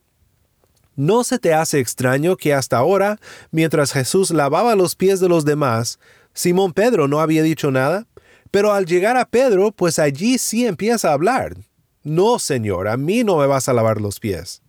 ¿No 0.94 1.25
se 1.25 1.40
te 1.40 1.52
hace 1.52 1.80
extraño 1.80 2.37
que 2.37 2.54
hasta 2.54 2.76
ahora, 2.76 3.18
mientras 3.50 3.90
Jesús 3.92 4.30
lavaba 4.30 4.76
los 4.76 4.94
pies 4.94 5.18
de 5.18 5.28
los 5.28 5.44
demás, 5.44 5.99
Simón 6.32 6.73
Pedro 6.73 7.08
no 7.08 7.18
había 7.18 7.42
dicho 7.42 7.73
nada? 7.73 8.06
Pero 8.52 8.73
al 8.73 8.87
llegar 8.87 9.16
a 9.16 9.25
Pedro, 9.25 9.73
pues 9.73 9.99
allí 9.99 10.38
sí 10.38 10.64
empieza 10.64 11.11
a 11.11 11.14
hablar. 11.14 11.56
No, 12.04 12.38
Señor, 12.38 12.87
a 12.88 12.99
mí 12.99 13.25
no 13.25 13.38
me 13.38 13.46
vas 13.46 13.68
a 13.68 13.73
lavar 13.73 13.99
los 13.99 14.20
pies. 14.20 14.61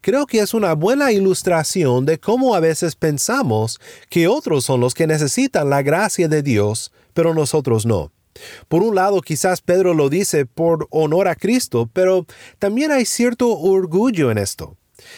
Creo 0.00 0.26
que 0.26 0.38
es 0.38 0.54
una 0.54 0.72
buena 0.74 1.10
ilustración 1.10 2.06
de 2.06 2.20
cómo 2.20 2.54
a 2.54 2.60
veces 2.60 2.94
pensamos 2.94 3.80
que 4.08 4.28
otros 4.28 4.64
son 4.64 4.80
los 4.80 4.94
que 4.94 5.08
necesitan 5.08 5.68
la 5.68 5.82
gracia 5.82 6.28
de 6.28 6.42
Dios, 6.42 6.92
pero 7.12 7.34
nosotros 7.34 7.86
no. 7.86 8.12
Por 8.68 8.84
un 8.84 8.94
lado, 8.94 9.20
quizás 9.20 9.60
Pedro 9.60 9.94
lo 9.94 10.08
dice 10.08 10.46
por 10.46 10.86
honor 10.90 11.26
a 11.26 11.34
Cristo, 11.34 11.90
pero 11.92 12.24
también 12.60 12.92
hay 12.92 13.04
cierto 13.04 13.58
orgullo 13.58 14.30
en 14.30 14.38
esto. 14.38 14.76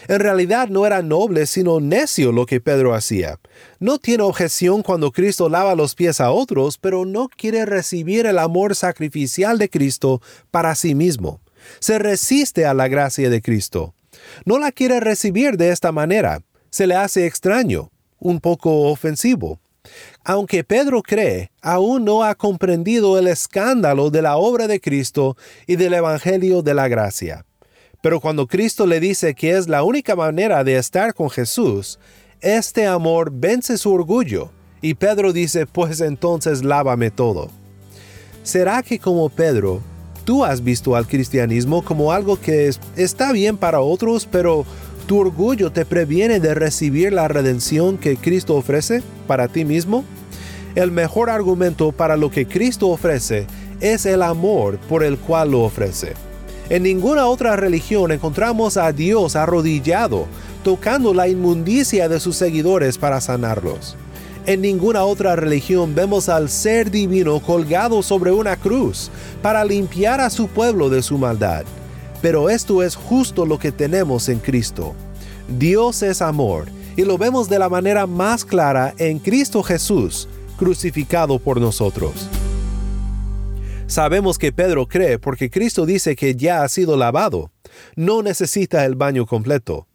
En 0.08 0.20
realidad 0.20 0.68
no 0.68 0.86
era 0.86 1.02
noble, 1.02 1.44
sino 1.46 1.78
necio 1.78 2.32
lo 2.32 2.46
que 2.46 2.62
Pedro 2.62 2.94
hacía. 2.94 3.38
No 3.78 3.98
tiene 3.98 4.22
objeción 4.22 4.82
cuando 4.82 5.12
Cristo 5.12 5.50
lava 5.50 5.74
los 5.74 5.94
pies 5.94 6.18
a 6.18 6.30
otros, 6.30 6.78
pero 6.78 7.04
no 7.04 7.28
quiere 7.28 7.66
recibir 7.66 8.24
el 8.24 8.38
amor 8.38 8.74
sacrificial 8.74 9.58
de 9.58 9.68
Cristo 9.68 10.22
para 10.50 10.74
sí 10.74 10.94
mismo. 10.94 11.41
Se 11.81 11.98
resiste 11.98 12.66
a 12.66 12.75
la 12.75 12.88
gracia 12.88 13.31
de 13.31 13.42
Cristo. 13.42 13.94
No 14.44 14.59
la 14.59 14.72
quiere 14.72 15.01
recibir 15.01 15.57
de 15.57 15.70
esta 15.70 15.92
manera. 15.92 16.42
Se 16.70 16.87
le 16.87 16.94
hace 16.94 17.27
extraño, 17.27 17.90
un 18.18 18.40
poco 18.40 18.90
ofensivo. 18.90 19.61
Aunque 20.25 20.62
Pedro 20.62 21.03
cree, 21.03 21.51
aún 21.61 22.05
no 22.05 22.22
ha 22.22 22.35
comprendido 22.35 23.18
el 23.18 23.27
escándalo 23.27 24.11
de 24.11 24.22
la 24.22 24.37
obra 24.37 24.68
de 24.68 24.81
Cristo 24.81 25.37
y 25.66 25.77
del 25.77 25.94
Evangelio 25.94 26.62
de 26.62 26.75
la 26.75 26.88
gracia. 26.88 27.44
Pero 28.01 28.20
cuando 28.20 28.46
Cristo 28.46 28.87
le 28.87 29.01
dice 29.01 29.35
que 29.35 29.57
es 29.57 29.68
la 29.68 29.83
única 29.83 30.16
manera 30.16 30.64
de 30.64 30.77
estar 30.77 31.14
con 31.14 31.31
Jesús, 31.31 31.98
este 32.40 32.87
amor 32.87 33.31
vence 33.33 33.79
su 33.79 33.92
orgullo 33.92 34.51
y 34.81 34.94
Pedro 34.94 35.33
dice, 35.33 35.66
pues 35.66 36.01
entonces 36.01 36.64
lávame 36.64 37.11
todo. 37.11 37.51
¿Será 38.42 38.83
que 38.83 38.98
como 38.98 39.29
Pedro, 39.29 39.81
tú 40.24 40.44
has 40.44 40.64
visto 40.64 40.96
al 40.96 41.06
cristianismo 41.06 41.82
como 41.85 42.12
algo 42.12 42.40
que 42.40 42.70
está 42.96 43.32
bien 43.32 43.56
para 43.56 43.80
otros, 43.80 44.26
pero 44.30 44.64
tu 45.06 45.18
orgullo 45.18 45.72
te 45.72 45.85
previene 45.85 46.40
de 46.40 46.54
recibir 46.54 47.12
la 47.12 47.28
redención 47.28 47.98
que 47.98 48.16
Cristo 48.16 48.56
ofrece 48.56 49.02
para 49.26 49.48
ti 49.48 49.64
mismo? 49.64 50.04
El 50.74 50.90
mejor 50.90 51.28
argumento 51.28 51.92
para 51.92 52.16
lo 52.16 52.30
que 52.30 52.46
Cristo 52.46 52.88
ofrece 52.88 53.46
es 53.80 54.06
el 54.06 54.22
amor 54.22 54.78
por 54.88 55.02
el 55.02 55.18
cual 55.18 55.50
lo 55.50 55.62
ofrece. 55.62 56.14
En 56.70 56.85
ninguna 56.85 57.26
otra 57.26 57.56
religión 57.56 58.12
encontramos 58.12 58.76
a 58.76 58.92
Dios 58.92 59.37
arrodillado, 59.37 60.26
tocando 60.64 61.12
la 61.12 61.28
inmundicia 61.28 62.08
de 62.08 62.20
sus 62.20 62.37
seguidores 62.37 62.96
para 62.96 63.20
sanarlos. 63.20 63.96
En 64.44 64.61
ninguna 64.61 65.05
otra 65.05 65.37
religión 65.37 65.94
vemos 65.94 66.28
al 66.28 66.48
ser 66.48 66.90
divino 66.90 67.38
colgado 67.38 68.02
sobre 68.02 68.33
una 68.33 68.57
cruz 68.57 69.09
para 69.40 69.64
limpiar 69.64 70.20
a 70.20 70.31
su 70.31 70.48
pueblo 70.48 70.90
de 70.90 71.00
su 71.02 71.16
maldad. 71.16 71.64
Pero 72.20 72.50
esto 72.50 72.83
es 72.83 72.96
justo 72.96 73.46
lo 73.46 73.61
que 73.61 73.70
tenemos 73.70 74.28
en 74.28 74.40
Cristo. 74.40 74.94
Dios 75.48 76.02
es 76.02 76.20
amor 76.20 76.66
y 76.96 77.05
lo 77.05 77.18
vemos 77.18 77.48
de 77.48 77.61
la 77.61 77.68
manera 77.68 78.09
más 78.09 78.44
clara 78.44 78.94
en 78.98 79.20
Cristo 79.20 79.62
Jesús, 79.62 80.28
crucificado 80.59 81.38
por 81.38 81.61
nosotros. 81.61 82.28
Sabemos 83.87 84.38
que 84.38 84.50
Pedro 84.50 84.88
cree 84.88 85.20
porque 85.20 85.50
Cristo 85.50 85.87
dice 85.87 86.16
que 86.16 86.35
ya 86.35 86.64
ha 86.64 86.68
sido 86.68 86.96
lavado. 86.96 87.52
No 87.94 88.22
necesita 88.22 88.85
el 88.87 88.96
baño 88.96 89.24
completo. 89.24 89.87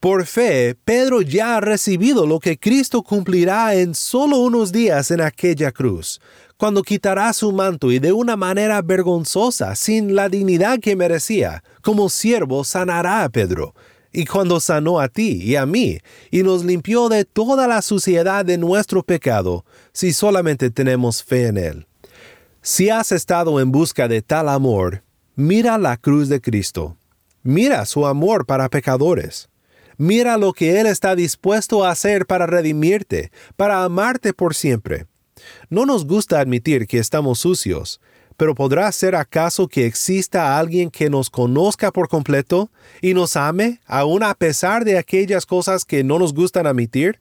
Por 0.00 0.26
fe, 0.26 0.76
Pedro 0.84 1.22
ya 1.22 1.56
ha 1.56 1.60
recibido 1.60 2.26
lo 2.26 2.38
que 2.40 2.58
Cristo 2.58 3.02
cumplirá 3.02 3.74
en 3.74 3.94
solo 3.94 4.38
unos 4.38 4.72
días 4.72 5.10
en 5.10 5.20
aquella 5.20 5.72
cruz, 5.72 6.20
cuando 6.56 6.82
quitará 6.82 7.32
su 7.32 7.52
manto 7.52 7.92
y 7.92 7.98
de 7.98 8.12
una 8.12 8.36
manera 8.36 8.80
vergonzosa, 8.82 9.74
sin 9.74 10.14
la 10.14 10.28
dignidad 10.28 10.78
que 10.80 10.96
merecía, 10.96 11.62
como 11.82 12.08
siervo 12.08 12.64
sanará 12.64 13.24
a 13.24 13.28
Pedro, 13.28 13.74
y 14.12 14.24
cuando 14.24 14.60
sanó 14.60 14.98
a 14.98 15.08
ti 15.08 15.40
y 15.42 15.56
a 15.56 15.66
mí, 15.66 15.98
y 16.30 16.42
nos 16.42 16.64
limpió 16.64 17.08
de 17.08 17.24
toda 17.24 17.66
la 17.66 17.82
suciedad 17.82 18.44
de 18.44 18.56
nuestro 18.56 19.02
pecado, 19.02 19.64
si 19.92 20.12
solamente 20.12 20.70
tenemos 20.70 21.22
fe 21.22 21.48
en 21.48 21.58
él. 21.58 21.86
Si 22.62 22.90
has 22.90 23.12
estado 23.12 23.60
en 23.60 23.70
busca 23.70 24.08
de 24.08 24.22
tal 24.22 24.48
amor, 24.48 25.04
mira 25.34 25.78
la 25.78 25.96
cruz 25.96 26.28
de 26.28 26.40
Cristo. 26.40 26.96
Mira 27.42 27.86
su 27.86 28.06
amor 28.06 28.44
para 28.44 28.68
pecadores. 28.68 29.48
Mira 29.98 30.36
lo 30.36 30.52
que 30.52 30.80
Él 30.80 30.86
está 30.86 31.16
dispuesto 31.16 31.84
a 31.84 31.90
hacer 31.90 32.26
para 32.26 32.46
redimirte, 32.46 33.30
para 33.56 33.84
amarte 33.84 34.32
por 34.32 34.54
siempre. 34.54 35.06
No 35.70 35.86
nos 35.86 36.06
gusta 36.06 36.40
admitir 36.40 36.86
que 36.86 36.98
estamos 36.98 37.38
sucios, 37.38 38.00
pero 38.36 38.54
¿podrá 38.54 38.90
ser 38.92 39.14
acaso 39.14 39.68
que 39.68 39.86
exista 39.86 40.58
alguien 40.58 40.90
que 40.90 41.08
nos 41.08 41.30
conozca 41.30 41.90
por 41.90 42.08
completo 42.08 42.70
y 43.00 43.14
nos 43.14 43.36
ame, 43.36 43.80
aun 43.86 44.22
a 44.22 44.34
pesar 44.34 44.84
de 44.84 44.98
aquellas 44.98 45.46
cosas 45.46 45.84
que 45.84 46.04
no 46.04 46.18
nos 46.18 46.34
gustan 46.34 46.66
admitir? 46.66 47.18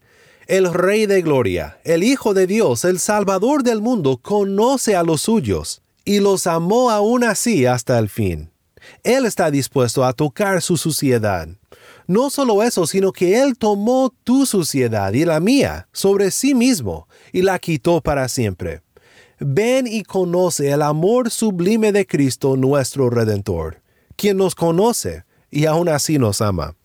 El 0.47 0.71
Rey 0.73 1.05
de 1.05 1.21
Gloria, 1.21 1.79
el 1.83 2.03
Hijo 2.03 2.33
de 2.33 2.45
Dios, 2.45 2.85
el 2.85 2.99
Salvador 2.99 3.63
del 3.63 3.81
mundo, 3.81 4.17
conoce 4.21 4.95
a 4.95 5.03
los 5.03 5.21
suyos 5.21 5.81
y 6.03 6.19
los 6.19 6.45
amó 6.45 6.91
aún 6.91 7.23
así 7.23 7.65
hasta 7.65 7.97
el 7.97 8.09
fin. 8.09 8.51
Él 9.03 9.25
está 9.25 9.49
dispuesto 9.49 10.03
a 10.05 10.13
tocar 10.13 10.61
su 10.61 10.77
suciedad. 10.77 11.47
No 12.07 12.29
solo 12.29 12.61
eso, 12.61 12.85
sino 12.85 13.11
que 13.11 13.41
Él 13.41 13.57
tomó 13.57 14.13
tu 14.23 14.45
suciedad 14.45 15.13
y 15.13 15.25
la 15.25 15.39
mía 15.39 15.87
sobre 15.91 16.31
sí 16.31 16.53
mismo 16.53 17.07
y 17.31 17.41
la 17.41 17.57
quitó 17.57 18.01
para 18.01 18.27
siempre. 18.27 18.81
Ven 19.39 19.87
y 19.87 20.03
conoce 20.03 20.71
el 20.71 20.81
amor 20.81 21.29
sublime 21.31 21.91
de 21.91 22.05
Cristo 22.05 22.55
nuestro 22.55 23.09
Redentor, 23.09 23.81
quien 24.15 24.37
nos 24.37 24.55
conoce 24.55 25.25
y 25.49 25.65
aún 25.65 25.89
así 25.89 26.17
nos 26.19 26.41
ama. 26.41 26.75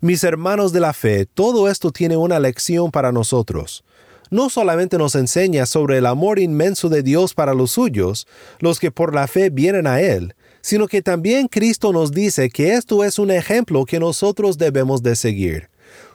Mis 0.00 0.24
hermanos 0.24 0.72
de 0.72 0.80
la 0.80 0.92
fe, 0.92 1.26
todo 1.26 1.68
esto 1.68 1.90
tiene 1.90 2.16
una 2.16 2.38
lección 2.38 2.90
para 2.90 3.12
nosotros. 3.12 3.84
No 4.30 4.50
solamente 4.50 4.98
nos 4.98 5.14
enseña 5.14 5.66
sobre 5.66 5.98
el 5.98 6.06
amor 6.06 6.38
inmenso 6.38 6.88
de 6.88 7.02
Dios 7.02 7.34
para 7.34 7.54
los 7.54 7.72
suyos, 7.72 8.26
los 8.60 8.80
que 8.80 8.90
por 8.90 9.14
la 9.14 9.26
fe 9.26 9.50
vienen 9.50 9.86
a 9.86 10.00
Él, 10.00 10.34
sino 10.64 10.88
que 10.88 11.02
también 11.02 11.46
Cristo 11.46 11.92
nos 11.92 12.10
dice 12.10 12.48
que 12.48 12.72
esto 12.72 13.04
es 13.04 13.18
un 13.18 13.30
ejemplo 13.30 13.84
que 13.84 14.00
nosotros 14.00 14.56
debemos 14.56 15.02
de 15.02 15.14
seguir. 15.14 15.68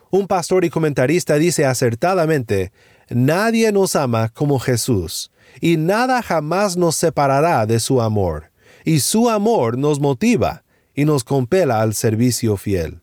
Un 0.09 0.25
pastor 0.25 0.65
y 0.65 0.71
comentarista 0.71 1.35
dice 1.35 1.67
acertadamente, 1.67 2.71
Nadie 3.12 3.71
nos 3.71 3.95
ama 3.95 4.29
como 4.29 4.57
Jesús, 4.57 5.29
y 5.62 5.77
nada 5.77 6.23
jamás 6.23 6.77
nos 6.77 6.95
separará 6.95 7.67
de 7.67 7.79
su 7.79 8.01
amor, 8.01 8.49
y 8.83 9.01
su 9.01 9.29
amor 9.29 9.77
nos 9.77 9.99
motiva 9.99 10.63
y 10.95 11.05
nos 11.05 11.23
compela 11.23 11.81
al 11.81 11.93
servicio 11.93 12.57
fiel. 12.57 13.01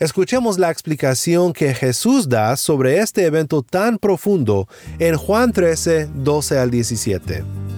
Escuchemos 0.00 0.58
la 0.58 0.72
explicación 0.72 1.52
que 1.52 1.72
Jesús 1.72 2.28
da 2.28 2.56
sobre 2.56 2.98
este 2.98 3.26
evento 3.26 3.62
tan 3.62 3.96
profundo 3.96 4.66
en 4.98 5.16
Juan 5.16 5.52
13, 5.52 6.08
12 6.16 6.58
al 6.58 6.72
17. 6.72 7.77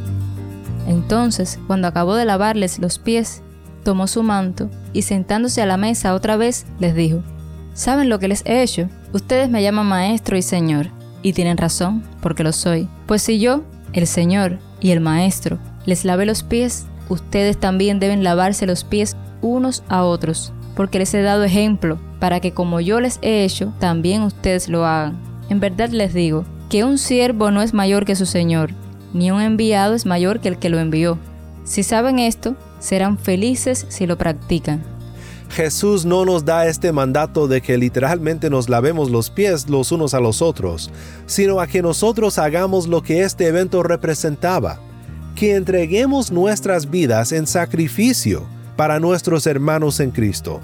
Entonces, 0.91 1.61
cuando 1.69 1.87
acabó 1.87 2.17
de 2.17 2.25
lavarles 2.25 2.81
los 2.81 2.99
pies, 2.99 3.43
tomó 3.85 4.09
su 4.09 4.25
manto 4.25 4.69
y 4.93 5.03
sentándose 5.03 5.63
a 5.63 5.67
la 5.67 5.77
mesa 5.77 6.15
otra 6.15 6.37
vez, 6.37 6.67
les 6.81 6.97
dijo, 6.97 7.23
¿Saben 7.75 8.09
lo 8.09 8.19
que 8.19 8.27
les 8.27 8.45
he 8.45 8.61
hecho? 8.61 8.89
Ustedes 9.13 9.49
me 9.49 9.63
llaman 9.63 9.87
maestro 9.87 10.37
y 10.37 10.43
señor, 10.43 10.89
y 11.23 11.33
tienen 11.33 11.59
razón, 11.59 12.03
porque 12.21 12.43
lo 12.43 12.51
soy. 12.51 12.89
Pues 13.07 13.23
si 13.23 13.39
yo, 13.39 13.63
el 13.93 14.09
señor 14.09 14.59
y 14.81 14.91
el 14.91 14.99
maestro, 14.99 15.61
les 15.87 16.05
lavé 16.05 16.27
los 16.27 16.43
pies, 16.43 16.87
ustedes 17.09 17.57
también 17.57 18.01
deben 18.01 18.25
lavarse 18.25 18.67
los 18.67 18.83
pies 18.83 19.17
unos 19.43 19.85
a 19.89 20.03
otros, 20.03 20.53
porque 20.75 20.99
les 20.99 21.15
he 21.15 21.23
dado 21.23 21.45
ejemplo, 21.45 22.01
para 22.19 22.41
que 22.41 22.51
como 22.51 22.81
yo 22.81 22.99
les 22.99 23.21
he 23.23 23.45
hecho, 23.45 23.73
también 23.79 24.23
ustedes 24.23 24.69
lo 24.69 24.85
hagan. 24.85 25.17
En 25.51 25.61
verdad 25.61 25.91
les 25.91 26.13
digo, 26.13 26.45
que 26.69 26.83
un 26.83 26.99
siervo 26.99 27.53
no 27.53 27.63
es 27.63 27.75
mayor 27.75 28.05
que 28.05 28.17
su 28.17 28.27
señor, 28.27 28.73
ni 29.13 29.31
un 29.31 29.41
enviado 29.41 29.95
es 29.95 30.07
mayor 30.07 30.41
que 30.41 30.49
el 30.49 30.59
que 30.59 30.69
lo 30.69 30.79
envió. 30.79 31.19
Si 31.65 31.83
saben 31.83 32.19
esto, 32.19 32.57
serán 32.79 33.19
felices 33.19 33.87
si 33.89 34.07
lo 34.07 34.17
practican. 34.19 34.83
Jesús 35.51 36.05
no 36.05 36.25
nos 36.25 36.45
da 36.45 36.67
este 36.67 36.93
mandato 36.93 37.49
de 37.49 37.61
que 37.61 37.77
literalmente 37.77 38.49
nos 38.51 38.69
lavemos 38.69 39.11
los 39.11 39.31
pies 39.31 39.69
los 39.69 39.91
unos 39.91 40.15
a 40.15 40.21
los 40.21 40.43
otros, 40.43 40.91
sino 41.27 41.61
a 41.61 41.67
que 41.67 41.83
nosotros 41.83 42.39
hagamos 42.39 42.87
lo 42.87 43.03
que 43.03 43.23
este 43.23 43.49
evento 43.49 43.83
representaba, 43.83 44.79
que 45.35 45.57
entreguemos 45.57 46.31
nuestras 46.31 46.89
vidas 46.89 47.33
en 47.33 47.49
sacrificio 47.49 48.45
para 48.77 49.01
nuestros 49.01 49.47
hermanos 49.47 49.99
en 49.99 50.13
Cristo. 50.13 50.61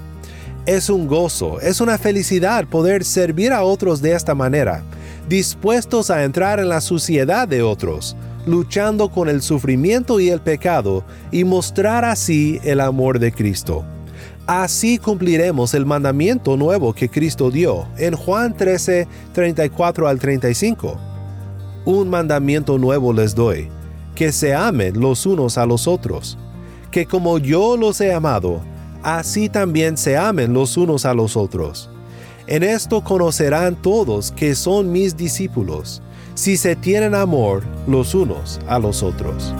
Es 0.65 0.89
un 0.89 1.07
gozo, 1.07 1.59
es 1.59 1.81
una 1.81 1.97
felicidad 1.97 2.65
poder 2.65 3.03
servir 3.03 3.51
a 3.51 3.63
otros 3.63 4.01
de 4.01 4.13
esta 4.13 4.35
manera, 4.35 4.83
dispuestos 5.27 6.09
a 6.09 6.23
entrar 6.23 6.59
en 6.59 6.69
la 6.69 6.81
suciedad 6.81 7.47
de 7.47 7.61
otros, 7.61 8.15
luchando 8.47 9.09
con 9.09 9.29
el 9.29 9.41
sufrimiento 9.41 10.19
y 10.19 10.29
el 10.29 10.41
pecado 10.41 11.03
y 11.31 11.43
mostrar 11.43 12.05
así 12.05 12.59
el 12.63 12.79
amor 12.79 13.19
de 13.19 13.31
Cristo. 13.31 13.83
Así 14.47 14.97
cumpliremos 14.97 15.73
el 15.73 15.85
mandamiento 15.85 16.55
nuevo 16.55 16.93
que 16.93 17.09
Cristo 17.09 17.51
dio 17.51 17.85
en 17.97 18.15
Juan 18.15 18.55
13, 18.55 19.05
34 19.33 20.07
al 20.07 20.19
35. 20.19 20.97
Un 21.83 22.09
mandamiento 22.09 22.77
nuevo 22.77 23.11
les 23.11 23.35
doy, 23.35 23.67
que 24.15 24.31
se 24.31 24.55
amen 24.55 24.99
los 24.99 25.25
unos 25.25 25.57
a 25.57 25.65
los 25.65 25.85
otros, 25.85 26.37
que 26.91 27.05
como 27.05 27.39
yo 27.39 27.75
los 27.75 27.99
he 27.99 28.13
amado, 28.13 28.61
así 29.03 29.49
también 29.49 29.97
se 29.97 30.15
amen 30.15 30.53
los 30.53 30.77
unos 30.77 31.05
a 31.05 31.13
los 31.13 31.35
otros. 31.35 31.89
En 32.47 32.63
esto 32.63 33.03
conocerán 33.03 33.75
todos 33.75 34.31
que 34.31 34.55
son 34.55 34.93
mis 34.93 35.17
discípulos, 35.17 36.01
si 36.37 36.55
se 36.55 36.75
tienen 36.75 37.15
amor 37.15 37.63
los 37.87 38.13
unos 38.13 38.59
a 38.67 38.77
los 38.77 39.01
otros. 39.01 39.55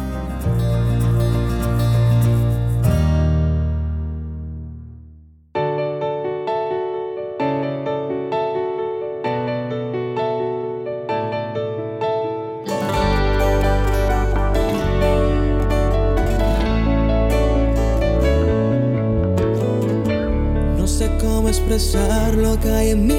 expresar 21.47 22.35
lo 22.35 22.59
que 22.59 22.69
hay 22.69 22.89
en 22.91 23.07
mi 23.07 23.16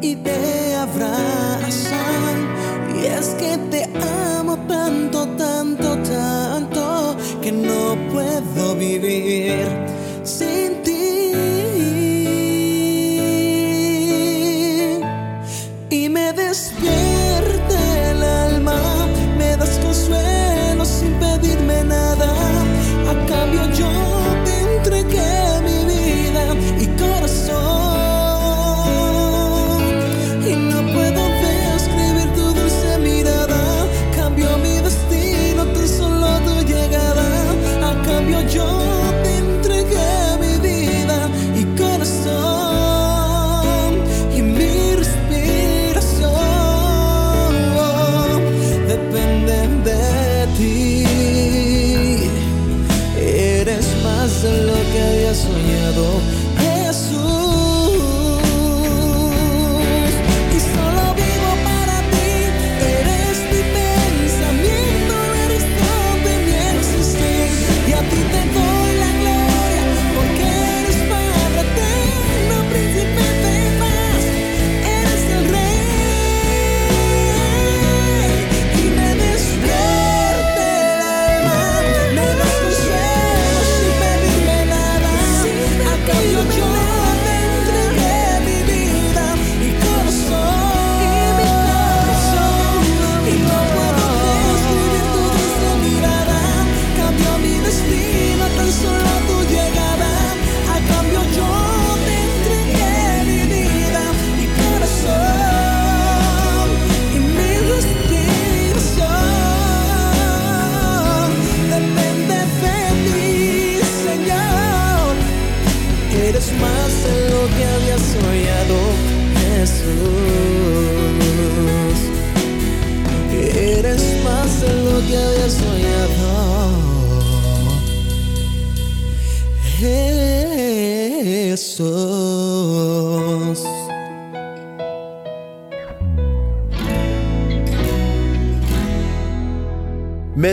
y 0.01 0.15
te 0.15 0.73
abrazan. 0.75 2.37
Y 2.95 3.07
es 3.07 3.35
que 3.35 3.57
te 3.69 3.89
amo 4.39 4.55
tanto, 4.69 5.27
tanto, 5.37 5.97
tanto, 5.97 7.17
que 7.41 7.51
no 7.51 7.97
puedo 8.13 8.75
vivir 8.75 9.90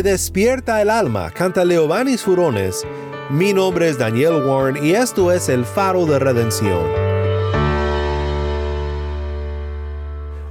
Despierta 0.03 0.81
el 0.81 0.91
alma, 0.91 1.31
canta 1.31 1.65
Leovanis 1.65 2.23
Furones. 2.23 2.87
Mi 3.31 3.53
nombre 3.53 3.89
es 3.89 3.99
Daniel 3.99 4.45
Warren 4.47 4.85
y 4.85 4.93
esto 4.93 5.33
es 5.33 5.49
el 5.49 5.65
faro 5.65 6.07
de 6.07 6.21
redención. 6.21 6.87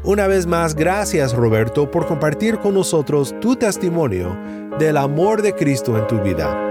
Una 0.04 0.28
vez 0.28 0.46
más, 0.46 0.76
gracias 0.76 1.34
Roberto 1.34 1.90
por 1.90 2.08
compartir 2.08 2.60
con 2.60 2.74
nosotros 2.74 3.34
tu 3.40 3.56
testimonio 3.56 4.38
del 4.80 4.98
amor 4.98 5.42
de 5.42 5.56
Cristo 5.56 5.98
en 5.98 6.08
tu 6.08 6.22
vida. 6.22 6.67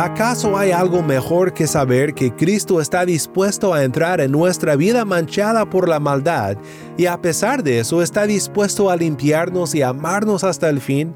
¿Acaso 0.00 0.56
hay 0.56 0.70
algo 0.70 1.02
mejor 1.02 1.52
que 1.52 1.66
saber 1.66 2.14
que 2.14 2.34
Cristo 2.34 2.80
está 2.80 3.04
dispuesto 3.04 3.74
a 3.74 3.84
entrar 3.84 4.22
en 4.22 4.32
nuestra 4.32 4.74
vida 4.74 5.04
manchada 5.04 5.68
por 5.68 5.90
la 5.90 6.00
maldad 6.00 6.56
y 6.96 7.04
a 7.04 7.20
pesar 7.20 7.62
de 7.62 7.80
eso 7.80 8.00
está 8.00 8.26
dispuesto 8.26 8.88
a 8.88 8.96
limpiarnos 8.96 9.74
y 9.74 9.82
amarnos 9.82 10.42
hasta 10.42 10.70
el 10.70 10.80
fin? 10.80 11.14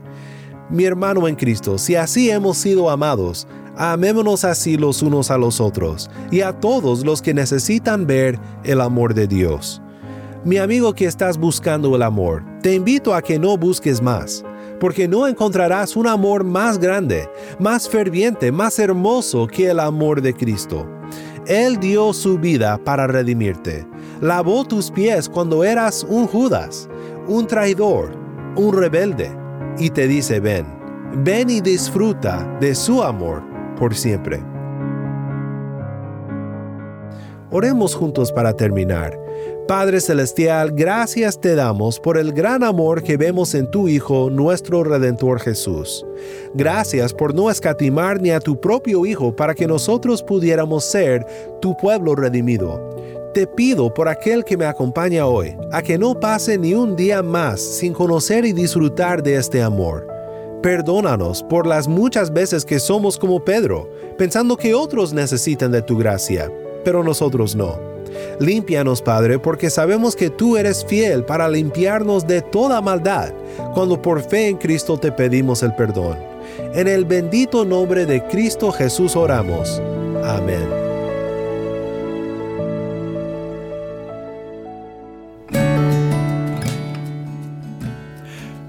Mi 0.68 0.84
hermano 0.84 1.26
en 1.28 1.34
Cristo, 1.34 1.78
si 1.78 1.96
así 1.96 2.30
hemos 2.30 2.58
sido 2.58 2.90
amados, 2.90 3.48
amémonos 3.74 4.44
así 4.44 4.76
los 4.76 5.00
unos 5.00 5.30
a 5.30 5.38
los 5.38 5.62
otros 5.62 6.10
y 6.30 6.42
a 6.42 6.52
todos 6.52 7.06
los 7.06 7.22
que 7.22 7.32
necesitan 7.32 8.06
ver 8.06 8.38
el 8.64 8.82
amor 8.82 9.14
de 9.14 9.26
Dios. 9.26 9.80
Mi 10.44 10.58
amigo 10.58 10.92
que 10.92 11.06
estás 11.06 11.38
buscando 11.38 11.96
el 11.96 12.02
amor, 12.02 12.44
te 12.60 12.74
invito 12.74 13.14
a 13.14 13.22
que 13.22 13.38
no 13.38 13.56
busques 13.56 14.02
más 14.02 14.44
porque 14.80 15.08
no 15.08 15.26
encontrarás 15.26 15.96
un 15.96 16.06
amor 16.06 16.44
más 16.44 16.78
grande, 16.78 17.28
más 17.58 17.88
ferviente, 17.88 18.52
más 18.52 18.78
hermoso 18.78 19.46
que 19.46 19.70
el 19.70 19.80
amor 19.80 20.20
de 20.20 20.34
Cristo. 20.34 20.88
Él 21.46 21.78
dio 21.78 22.12
su 22.12 22.38
vida 22.38 22.78
para 22.82 23.06
redimirte. 23.06 23.86
Lavó 24.20 24.64
tus 24.64 24.90
pies 24.90 25.28
cuando 25.28 25.64
eras 25.64 26.04
un 26.08 26.26
Judas, 26.26 26.88
un 27.28 27.46
traidor, 27.46 28.16
un 28.56 28.72
rebelde, 28.76 29.30
y 29.78 29.90
te 29.90 30.06
dice 30.06 30.40
ven, 30.40 30.66
ven 31.24 31.50
y 31.50 31.60
disfruta 31.60 32.46
de 32.60 32.74
su 32.74 33.02
amor 33.02 33.42
por 33.76 33.94
siempre. 33.94 34.42
Oremos 37.50 37.94
juntos 37.94 38.32
para 38.32 38.52
terminar. 38.54 39.16
Padre 39.66 40.02
Celestial, 40.02 40.72
gracias 40.72 41.40
te 41.40 41.54
damos 41.54 41.98
por 41.98 42.18
el 42.18 42.34
gran 42.34 42.62
amor 42.62 43.02
que 43.02 43.16
vemos 43.16 43.54
en 43.54 43.70
tu 43.70 43.88
Hijo, 43.88 44.28
nuestro 44.28 44.84
Redentor 44.84 45.40
Jesús. 45.40 46.04
Gracias 46.52 47.14
por 47.14 47.34
no 47.34 47.50
escatimar 47.50 48.20
ni 48.20 48.30
a 48.30 48.40
tu 48.40 48.60
propio 48.60 49.06
Hijo 49.06 49.34
para 49.34 49.54
que 49.54 49.66
nosotros 49.66 50.22
pudiéramos 50.22 50.84
ser 50.84 51.24
tu 51.62 51.74
pueblo 51.78 52.14
redimido. 52.14 52.94
Te 53.32 53.46
pido 53.46 53.92
por 53.92 54.06
aquel 54.06 54.44
que 54.44 54.58
me 54.58 54.66
acompaña 54.66 55.26
hoy, 55.26 55.56
a 55.72 55.80
que 55.80 55.96
no 55.96 56.20
pase 56.20 56.58
ni 56.58 56.74
un 56.74 56.94
día 56.94 57.22
más 57.22 57.58
sin 57.58 57.94
conocer 57.94 58.44
y 58.44 58.52
disfrutar 58.52 59.22
de 59.22 59.36
este 59.36 59.62
amor. 59.62 60.06
Perdónanos 60.62 61.42
por 61.42 61.66
las 61.66 61.88
muchas 61.88 62.30
veces 62.30 62.66
que 62.66 62.78
somos 62.78 63.16
como 63.16 63.42
Pedro, 63.42 63.88
pensando 64.18 64.58
que 64.58 64.74
otros 64.74 65.14
necesitan 65.14 65.72
de 65.72 65.80
tu 65.80 65.96
gracia, 65.96 66.52
pero 66.84 67.02
nosotros 67.02 67.56
no. 67.56 67.93
Límpianos, 68.40 69.02
Padre, 69.02 69.38
porque 69.38 69.70
sabemos 69.70 70.16
que 70.16 70.30
tú 70.30 70.56
eres 70.56 70.84
fiel 70.84 71.24
para 71.24 71.48
limpiarnos 71.48 72.26
de 72.26 72.42
toda 72.42 72.80
maldad, 72.80 73.32
cuando 73.74 74.00
por 74.00 74.22
fe 74.22 74.48
en 74.48 74.56
Cristo 74.56 74.98
te 74.98 75.12
pedimos 75.12 75.62
el 75.62 75.74
perdón. 75.74 76.16
En 76.74 76.88
el 76.88 77.04
bendito 77.04 77.64
nombre 77.64 78.06
de 78.06 78.22
Cristo 78.24 78.72
Jesús 78.72 79.16
oramos. 79.16 79.80
Amén. 80.24 80.84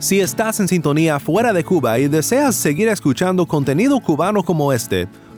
Si 0.06 0.20
estás 0.20 0.60
en 0.60 0.68
sintonía 0.68 1.20
fuera 1.20 1.52
de 1.52 1.64
Cuba 1.64 1.98
y 1.98 2.08
deseas 2.08 2.56
seguir 2.56 2.90
escuchando 2.90 3.48
contenido 3.48 4.00
cubano 4.00 4.44
como 4.44 4.72
este, 4.72 5.08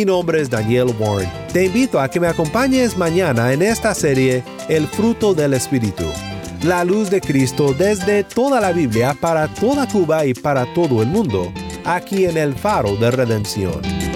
Mi 0.00 0.06
nombre 0.06 0.40
es 0.40 0.48
Daniel 0.48 0.94
Warren. 0.98 1.28
Te 1.52 1.66
invito 1.66 2.00
a 2.00 2.08
que 2.08 2.18
me 2.18 2.26
acompañes 2.26 2.96
mañana 2.96 3.52
en 3.52 3.60
esta 3.60 3.94
serie 3.94 4.42
El 4.66 4.86
fruto 4.86 5.34
del 5.34 5.52
Espíritu. 5.52 6.04
La 6.62 6.84
luz 6.84 7.10
de 7.10 7.20
Cristo 7.20 7.74
desde 7.74 8.24
toda 8.24 8.62
la 8.62 8.72
Biblia 8.72 9.14
para 9.20 9.46
toda 9.46 9.86
Cuba 9.86 10.24
y 10.24 10.32
para 10.32 10.64
todo 10.72 11.02
el 11.02 11.08
mundo, 11.08 11.52
aquí 11.84 12.24
en 12.24 12.38
el 12.38 12.54
faro 12.54 12.96
de 12.96 13.10
redención. 13.10 14.09